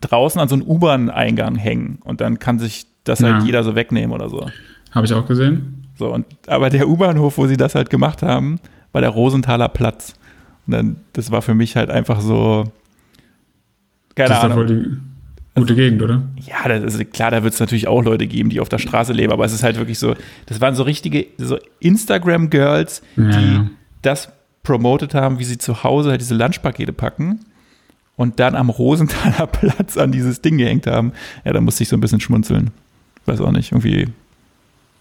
[0.00, 1.98] draußen an so einen U-Bahn-Eingang hängen.
[2.04, 3.36] Und dann kann sich das halt ja.
[3.38, 4.48] halt jeder so wegnehmen oder so.
[4.92, 5.88] Habe ich auch gesehen.
[5.98, 8.60] So, und, aber der U-Bahnhof, wo sie das halt gemacht haben,
[8.92, 10.14] war der Rosenthaler Platz.
[10.68, 12.64] Und dann, das war für mich halt einfach so,
[14.14, 14.58] keine das Ahnung.
[14.62, 16.22] Ist voll die gute Gegend, oder?
[16.40, 19.12] Ja, das ist, klar, da wird es natürlich auch Leute geben, die auf der Straße
[19.12, 20.14] leben, aber es ist halt wirklich so,
[20.46, 23.70] das waren so richtige so Instagram-Girls, die ja.
[24.02, 24.30] das
[24.62, 27.40] promotet haben, wie sie zu Hause halt diese Lunchpakete packen
[28.16, 31.12] und dann am Rosenthaler Platz an dieses Ding gehängt haben.
[31.44, 32.70] Ja, da musste ich so ein bisschen schmunzeln
[33.26, 34.08] weiß auch nicht, irgendwie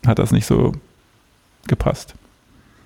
[0.06, 0.74] hat das nicht so
[1.68, 2.16] gepasst.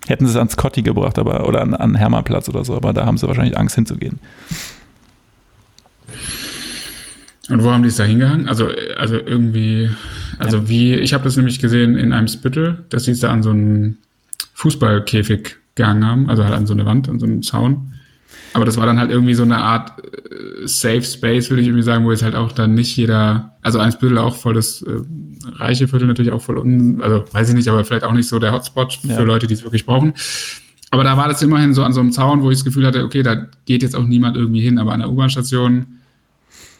[0.08, 3.06] Hätten sie es an Scotty gebracht, aber oder an, an Hermannplatz oder so, aber da
[3.06, 4.20] haben sie wahrscheinlich Angst hinzugehen.
[7.50, 8.50] Und wo haben die es da hingehangen?
[8.50, 9.90] Also, also irgendwie,
[10.38, 10.70] also ja.
[10.70, 13.52] wie, ich habe das nämlich gesehen in einem Spittel, dass sie es da an so
[13.52, 13.98] einen
[14.54, 17.94] Fußballkäfig gehangen haben, also halt an so eine Wand, an so einen Zaun.
[18.54, 21.84] Aber das war dann halt irgendwie so eine Art äh, Safe Space, würde ich irgendwie
[21.84, 25.02] sagen, wo jetzt halt auch dann nicht jeder, also eins Viertel auch voll das äh,
[25.54, 28.40] reiche Viertel natürlich auch voll un, also weiß ich nicht, aber vielleicht auch nicht so
[28.40, 29.16] der Hotspot ja.
[29.16, 30.14] für Leute, die es wirklich brauchen.
[30.90, 33.04] Aber da war das immerhin so an so einem Zaun, wo ich das Gefühl hatte,
[33.04, 35.97] okay, da geht jetzt auch niemand irgendwie hin, aber an der U-Bahn-Station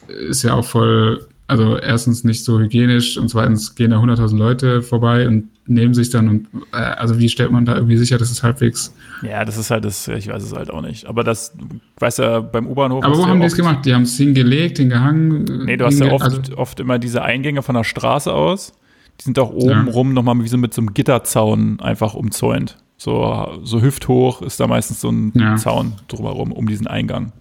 [0.08, 4.82] ist ja auch voll also erstens nicht so hygienisch und zweitens gehen da 100.000 Leute
[4.82, 8.30] vorbei und nehmen sich dann und äh, also wie stellt man da irgendwie sicher, dass
[8.30, 8.94] es halbwegs.
[9.22, 11.06] Ja, das ist halt das, ich weiß es halt auch nicht.
[11.06, 11.54] Aber das,
[12.00, 13.02] weißt ja, beim U-Bahnhof.
[13.02, 13.84] Aber wo haben die es gemacht?
[13.86, 15.44] Die haben es hingelegt, hingehangen.
[15.64, 18.74] Nee, du hast ja oft, also, oft immer diese Eingänge von der Straße aus.
[19.18, 19.92] Die sind auch oben ja.
[19.92, 22.76] rum nochmal wie so mit so einem Gitterzaun einfach umzäunt.
[22.98, 25.56] So, so hüfthoch ist da meistens so ein ja.
[25.56, 27.32] Zaun drumherum, um diesen Eingang.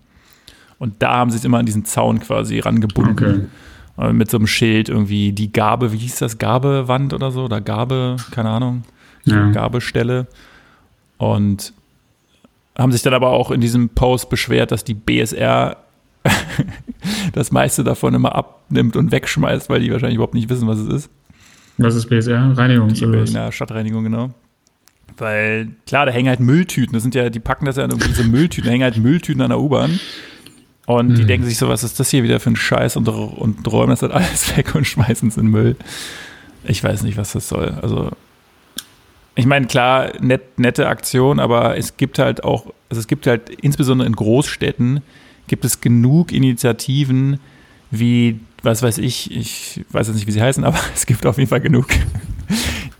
[0.79, 3.49] Und da haben sie es immer an diesen Zaun quasi rangebunden.
[3.97, 4.09] Okay.
[4.09, 7.61] Äh, mit so einem Schild irgendwie die Gabe, wie hieß das, Gabewand oder so, oder
[7.61, 8.83] Gabe, keine Ahnung,
[9.25, 9.51] ja.
[9.51, 10.27] Gabestelle.
[11.17, 11.73] Und
[12.77, 15.77] haben sich dann aber auch in diesem Post beschwert, dass die BSR
[17.33, 20.87] das meiste davon immer abnimmt und wegschmeißt, weil die wahrscheinlich überhaupt nicht wissen, was es
[20.87, 21.09] ist.
[21.77, 22.57] Was ist BSR?
[22.57, 22.89] Reinigung.
[22.89, 24.31] Die Berliner Stadtreinigung, genau.
[25.17, 26.93] Weil, klar, da hängen halt Mülltüten.
[26.93, 29.49] Das sind ja, die packen das ja in diese Mülltüten, da hängen halt Mülltüten an
[29.49, 29.99] der U-Bahn.
[30.87, 31.15] Und mhm.
[31.15, 33.89] die denken sich so, was ist das hier wieder für ein Scheiß und, und räumen
[33.89, 35.75] das halt alles weg und schmeißen es in Müll.
[36.63, 37.77] Ich weiß nicht, was das soll.
[37.81, 38.11] Also,
[39.35, 43.49] ich meine, klar, net, nette Aktion, aber es gibt halt auch, also es gibt halt
[43.49, 45.01] insbesondere in Großstädten,
[45.47, 47.39] gibt es genug Initiativen
[47.91, 51.37] wie, was weiß ich, ich weiß jetzt nicht, wie sie heißen, aber es gibt auf
[51.37, 51.87] jeden Fall genug,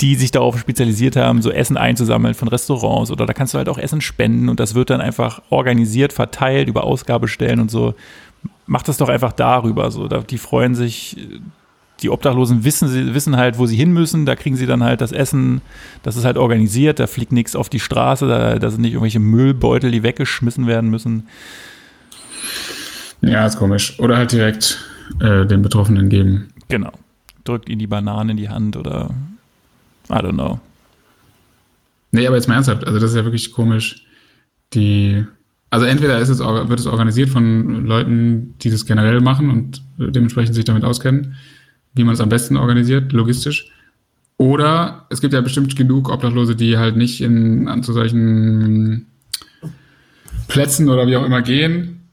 [0.01, 3.69] die sich darauf spezialisiert haben, so Essen einzusammeln von Restaurants oder da kannst du halt
[3.69, 7.95] auch Essen spenden und das wird dann einfach organisiert, verteilt über Ausgabestellen und so.
[8.67, 9.89] Mach das doch einfach darüber.
[9.89, 11.17] So, die freuen sich,
[12.01, 15.11] die Obdachlosen wissen, wissen halt, wo sie hin müssen, da kriegen sie dann halt das
[15.11, 15.61] Essen,
[16.03, 19.19] das ist halt organisiert, da fliegt nichts auf die Straße, da, da sind nicht irgendwelche
[19.19, 21.27] Müllbeutel, die weggeschmissen werden müssen.
[23.21, 23.99] Ja, ist komisch.
[23.99, 24.85] Oder halt direkt
[25.21, 26.49] äh, den Betroffenen geben.
[26.67, 26.91] Genau.
[27.45, 29.09] Drückt ihnen die Banane in die Hand oder
[30.09, 30.59] I don't know.
[32.11, 34.05] Nee, aber jetzt mal ernsthaft, also das ist ja wirklich komisch.
[34.73, 35.25] Die,
[35.69, 40.55] also entweder ist es, wird es organisiert von Leuten, die das generell machen und dementsprechend
[40.55, 41.35] sich damit auskennen,
[41.93, 43.71] wie man es am besten organisiert, logistisch.
[44.37, 49.07] Oder es gibt ja bestimmt genug Obdachlose, die halt nicht in, an zu solchen
[50.47, 52.07] Plätzen oder wie auch immer gehen,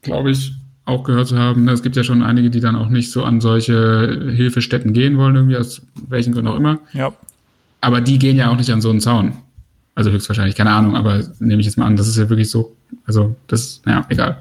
[0.00, 0.54] glaube ich,
[0.84, 3.40] auch gehört zu haben, es gibt ja schon einige, die dann auch nicht so an
[3.40, 6.80] solche Hilfestätten gehen wollen, irgendwie, aus welchen Gründen auch immer.
[6.92, 7.12] Ja.
[7.80, 9.32] Aber die gehen ja auch nicht an so einen Zaun.
[9.94, 12.74] Also höchstwahrscheinlich, keine Ahnung, aber nehme ich jetzt mal an, das ist ja wirklich so,
[13.04, 14.38] also das, naja, egal.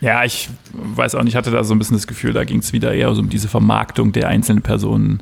[0.00, 2.60] Ja, ich weiß auch nicht, ich hatte da so ein bisschen das Gefühl, da ging
[2.60, 5.20] es wieder eher so um diese Vermarktung der einzelnen Personen,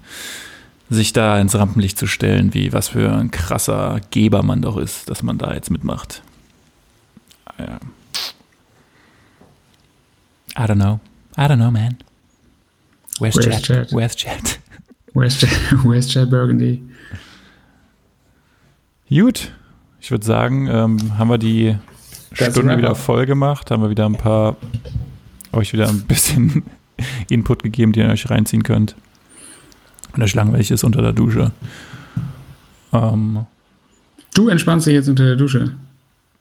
[0.91, 5.09] sich da ins Rampenlicht zu stellen, wie was für ein krasser Geber man doch ist,
[5.09, 6.23] dass man da jetzt mitmacht.
[7.59, 7.79] Ja.
[10.57, 11.01] I don't know.
[11.37, 11.99] I don't know, man.
[13.19, 13.63] Where's, Where's Chad?
[13.63, 13.93] Chad?
[13.93, 14.59] Where's Chad?
[15.15, 15.51] Where's Chad,
[15.85, 16.83] where's Chad Burgundy?
[19.09, 19.53] Gut,
[20.01, 21.77] ich würde sagen, ähm, haben wir die
[22.37, 24.57] That's Stunde wieder voll gemacht, haben wir wieder ein paar,
[25.53, 26.65] euch wieder ein bisschen
[27.29, 28.97] Input gegeben, den ihr euch reinziehen könnt.
[30.13, 31.53] Wenn euch langweilig ist unter der Dusche.
[32.93, 33.47] Ähm,
[34.35, 35.77] Du entspannst dich jetzt unter der Dusche.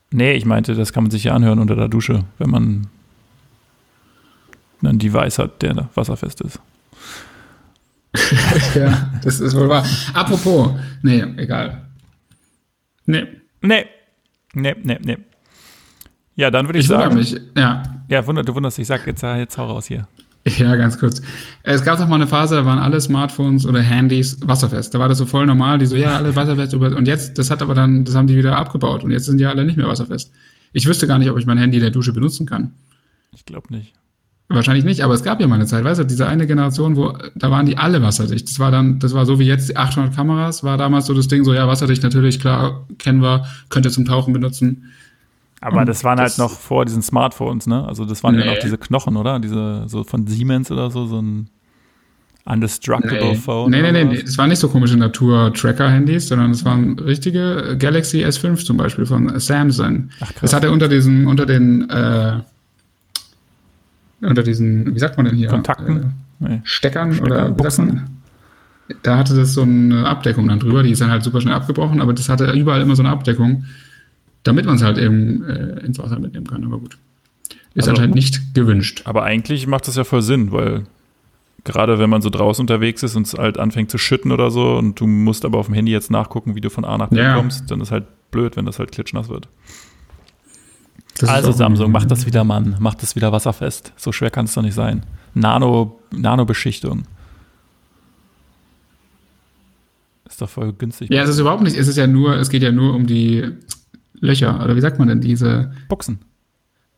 [0.10, 2.88] nee, ich meinte, das kann man sich ja anhören unter der Dusche, wenn man
[4.90, 6.60] ein Device hat, der wasserfest ist.
[8.76, 9.86] ja, das ist wohl wahr.
[10.14, 10.72] Apropos,
[11.02, 11.82] nee, egal.
[13.06, 13.28] Nee,
[13.64, 13.86] Nee,
[14.54, 15.18] nee, nee, nee.
[16.36, 17.36] Ja, dann würde ich, ich sagen, mich.
[17.56, 20.08] Ja, ja, wunder, du wunderst dich, sag jetzt, jetzt hau raus hier.
[20.46, 21.22] Ja, ganz kurz.
[21.64, 24.94] Es gab doch mal eine Phase, da waren alle Smartphones oder Handys wasserfest.
[24.94, 26.74] Da war das so voll normal, die so, ja, alle wasserfest.
[26.74, 29.50] Und jetzt, das hat aber dann, das haben die wieder abgebaut und jetzt sind ja
[29.50, 30.34] alle nicht mehr wasserfest.
[30.74, 32.74] Ich wüsste gar nicht, ob ich mein Handy in der Dusche benutzen kann.
[33.32, 33.94] Ich glaube nicht.
[34.56, 37.18] Wahrscheinlich nicht, aber es gab ja mal eine Zeit, weißt du, diese eine Generation, wo,
[37.36, 38.48] da waren die alle wasserdicht.
[38.48, 41.28] Das war dann, das war so wie jetzt die 800 Kameras, war damals so das
[41.28, 44.92] Ding, so, ja, wasserdicht natürlich, klar, kennen wir, könnt ihr zum Tauchen benutzen.
[45.62, 47.86] Aber Und das waren das- halt noch vor diesen Smartphones, ne?
[47.88, 48.52] Also das waren ja Nee.
[48.56, 49.40] noch diese Knochen, oder?
[49.40, 51.48] Diese so von Siemens oder so, so ein
[52.46, 53.72] Undestructible Nee, Phone.
[53.72, 54.18] nee, nee, nee, nee.
[54.26, 59.40] Es waren nicht so komische Natur-Tracker-Handys, sondern es waren richtige Galaxy S5 zum Beispiel von
[59.40, 60.10] Samsung.
[60.20, 60.42] Ach, krass.
[60.42, 62.42] Das hatte unter diesen, unter den, äh,
[64.26, 65.48] unter diesen, wie sagt man denn hier?
[65.50, 66.14] Kontakten?
[66.40, 66.56] Nee.
[66.56, 68.04] Äh, Steckern Stecker, oder Buchsen?
[69.02, 72.02] Da hatte das so eine Abdeckung dann drüber, die ist dann halt super schnell abgebrochen,
[72.02, 73.66] aber das hatte überall immer so eine Abdeckung,
[74.44, 76.98] damit man es halt eben äh, ins Wasser mitnehmen kann, aber gut.
[77.76, 79.02] Ist Also- anscheinend nicht gewünscht.
[79.06, 80.84] Aber eigentlich macht das ja voll Sinn, weil
[81.64, 84.76] gerade wenn man so draußen unterwegs ist und es halt anfängt zu schütten oder so
[84.78, 87.18] und du musst aber auf dem Handy jetzt nachgucken, wie du von A nach B
[87.18, 87.36] Ja.
[87.36, 89.48] kommst, dann ist halt blöd, wenn das halt klitschnass wird.
[91.20, 92.76] Das also Samsung, mach das wieder, Mann.
[92.80, 93.94] Mach das wieder wasserfest.
[93.96, 95.06] So schwer kann es doch nicht sein.
[95.34, 97.04] Nano, Nanobeschichtung.
[100.28, 101.12] Ist doch voll günstig.
[101.12, 103.52] Ja, es ist überhaupt nicht, es ist ja nur, es geht ja nur um die
[104.20, 106.20] Löcher, oder wie sagt man denn, diese Buchsen.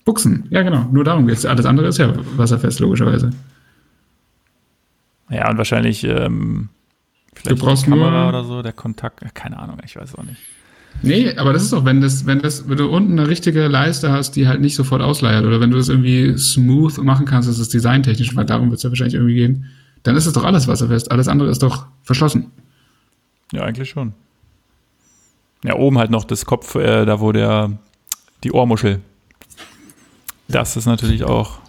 [0.06, 0.46] Buchsen.
[0.52, 1.46] Ja, genau, nur darum geht's.
[1.46, 3.32] Alles andere ist ja wasserfest, logischerweise.
[5.30, 6.70] Ja, und wahrscheinlich ähm,
[7.34, 10.16] vielleicht Du brauchst die Kamera nur- oder so, der Kontakt, äh, keine Ahnung, ich weiß
[10.16, 10.40] auch nicht.
[11.02, 14.12] Nee, aber das ist doch, wenn das, wenn das, wenn du unten eine richtige Leiste
[14.12, 17.60] hast, die halt nicht sofort ausleiert, oder wenn du das irgendwie smooth machen kannst, das
[17.60, 19.66] ist designtechnisch, weil darum wird es ja wahrscheinlich irgendwie gehen,
[20.04, 21.12] dann ist es doch alles wasserfest.
[21.12, 22.52] Alles andere ist doch verschlossen.
[23.52, 24.14] Ja, eigentlich schon.
[25.64, 27.72] Ja, oben halt noch das Kopf, äh, da wo der,
[28.44, 29.02] die Ohrmuschel.
[30.48, 31.60] Das ist natürlich auch.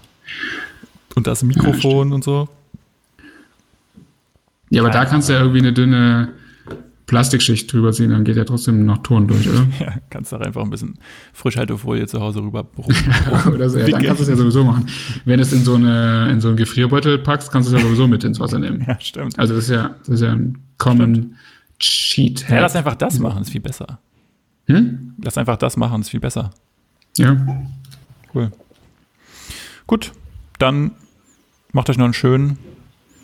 [1.15, 2.49] Und das Mikrofon und so.
[4.69, 6.29] Ja, aber da kannst du ja irgendwie eine dünne
[7.07, 9.67] Plastikschicht drüber ziehen, dann geht ja trotzdem noch Ton durch, oder?
[9.81, 10.99] Ja, kannst doch einfach ein bisschen
[11.33, 12.67] Frischhaltefolie zu Hause rüber.
[13.47, 13.79] oder so.
[13.79, 14.87] Ja, dann kannst du es ja sowieso machen.
[15.25, 17.87] Wenn du es in so, eine, in so einen Gefrierbeutel packst, kannst du es ja
[17.87, 18.85] sowieso mit ins Wasser nehmen.
[18.89, 19.39] ja, stimmt.
[19.39, 21.37] Also das ist ja, das ist ja ein Common
[21.79, 22.49] Cheat.
[22.49, 24.01] Ja, lass einfach das machen, ist viel besser.
[24.67, 25.15] Hm?
[25.23, 26.51] Lass einfach das machen, ist viel besser.
[27.17, 27.37] Ja.
[28.35, 28.51] Cool.
[29.87, 30.11] Gut,
[30.59, 30.91] dann
[31.73, 32.59] macht euch noch einen schönen,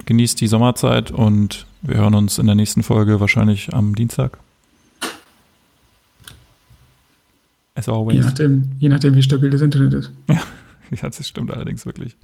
[0.07, 4.39] genießt die Sommerzeit und wir hören uns in der nächsten Folge wahrscheinlich am Dienstag.
[7.75, 8.25] As Je always.
[8.25, 10.11] nachdem, je nachdem, wie stabil das Internet ist.
[10.91, 12.17] Ja, das stimmt allerdings wirklich.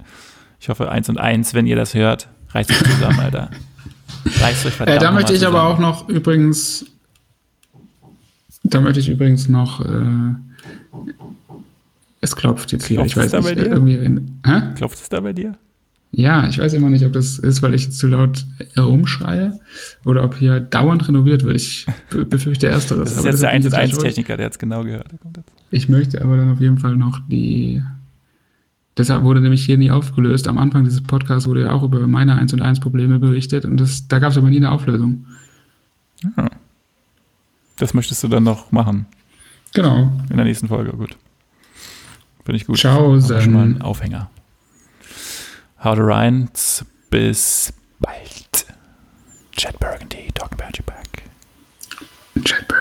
[0.59, 3.49] Ich hoffe, eins und eins, wenn ihr das hört, reißt euch zusammen, Alter.
[4.39, 6.85] Reißt euch verdammt Äh, da möchte ich aber auch noch übrigens,
[8.63, 10.35] da möchte ich übrigens noch, äh,
[12.21, 13.65] es klopft jetzt hier, Klopft ich weiß es da nicht, bei dir?
[13.71, 14.61] irgendwie, hä?
[14.75, 15.57] Klopft es da bei dir?
[16.11, 19.59] Ja, ich weiß immer nicht, ob das ist, weil ich zu laut herumschreie
[20.05, 21.55] oder ob hier dauernd renoviert wird.
[21.55, 23.09] Ich be- befürchte Ersteres.
[23.09, 24.03] Das ist aber jetzt der bin 1 ich und jetzt 1 schuld.
[24.05, 25.07] Techniker, der hat es genau gehört.
[25.35, 25.43] Der.
[25.69, 27.83] Ich möchte aber dann auf jeden Fall noch die.
[28.97, 30.47] Deshalb wurde nämlich hier nie aufgelöst.
[30.47, 33.77] Am Anfang dieses Podcasts wurde ja auch über meine 1 und 1 Probleme berichtet und
[33.79, 35.25] das, da gab es aber nie eine Auflösung.
[37.77, 39.05] Das möchtest du dann noch machen
[39.73, 40.11] Genau.
[40.29, 40.91] in der nächsten Folge.
[40.91, 41.15] Gut.
[42.45, 42.77] Bin ich gut.
[42.79, 43.81] Ciao, wir schon mal Sen.
[43.81, 44.29] Aufhänger.
[45.83, 46.49] Haut rein.
[47.09, 48.65] Bis bald.
[49.51, 51.23] Chad Burgundy, talking about you back.
[52.43, 52.78] Chad Burgundy.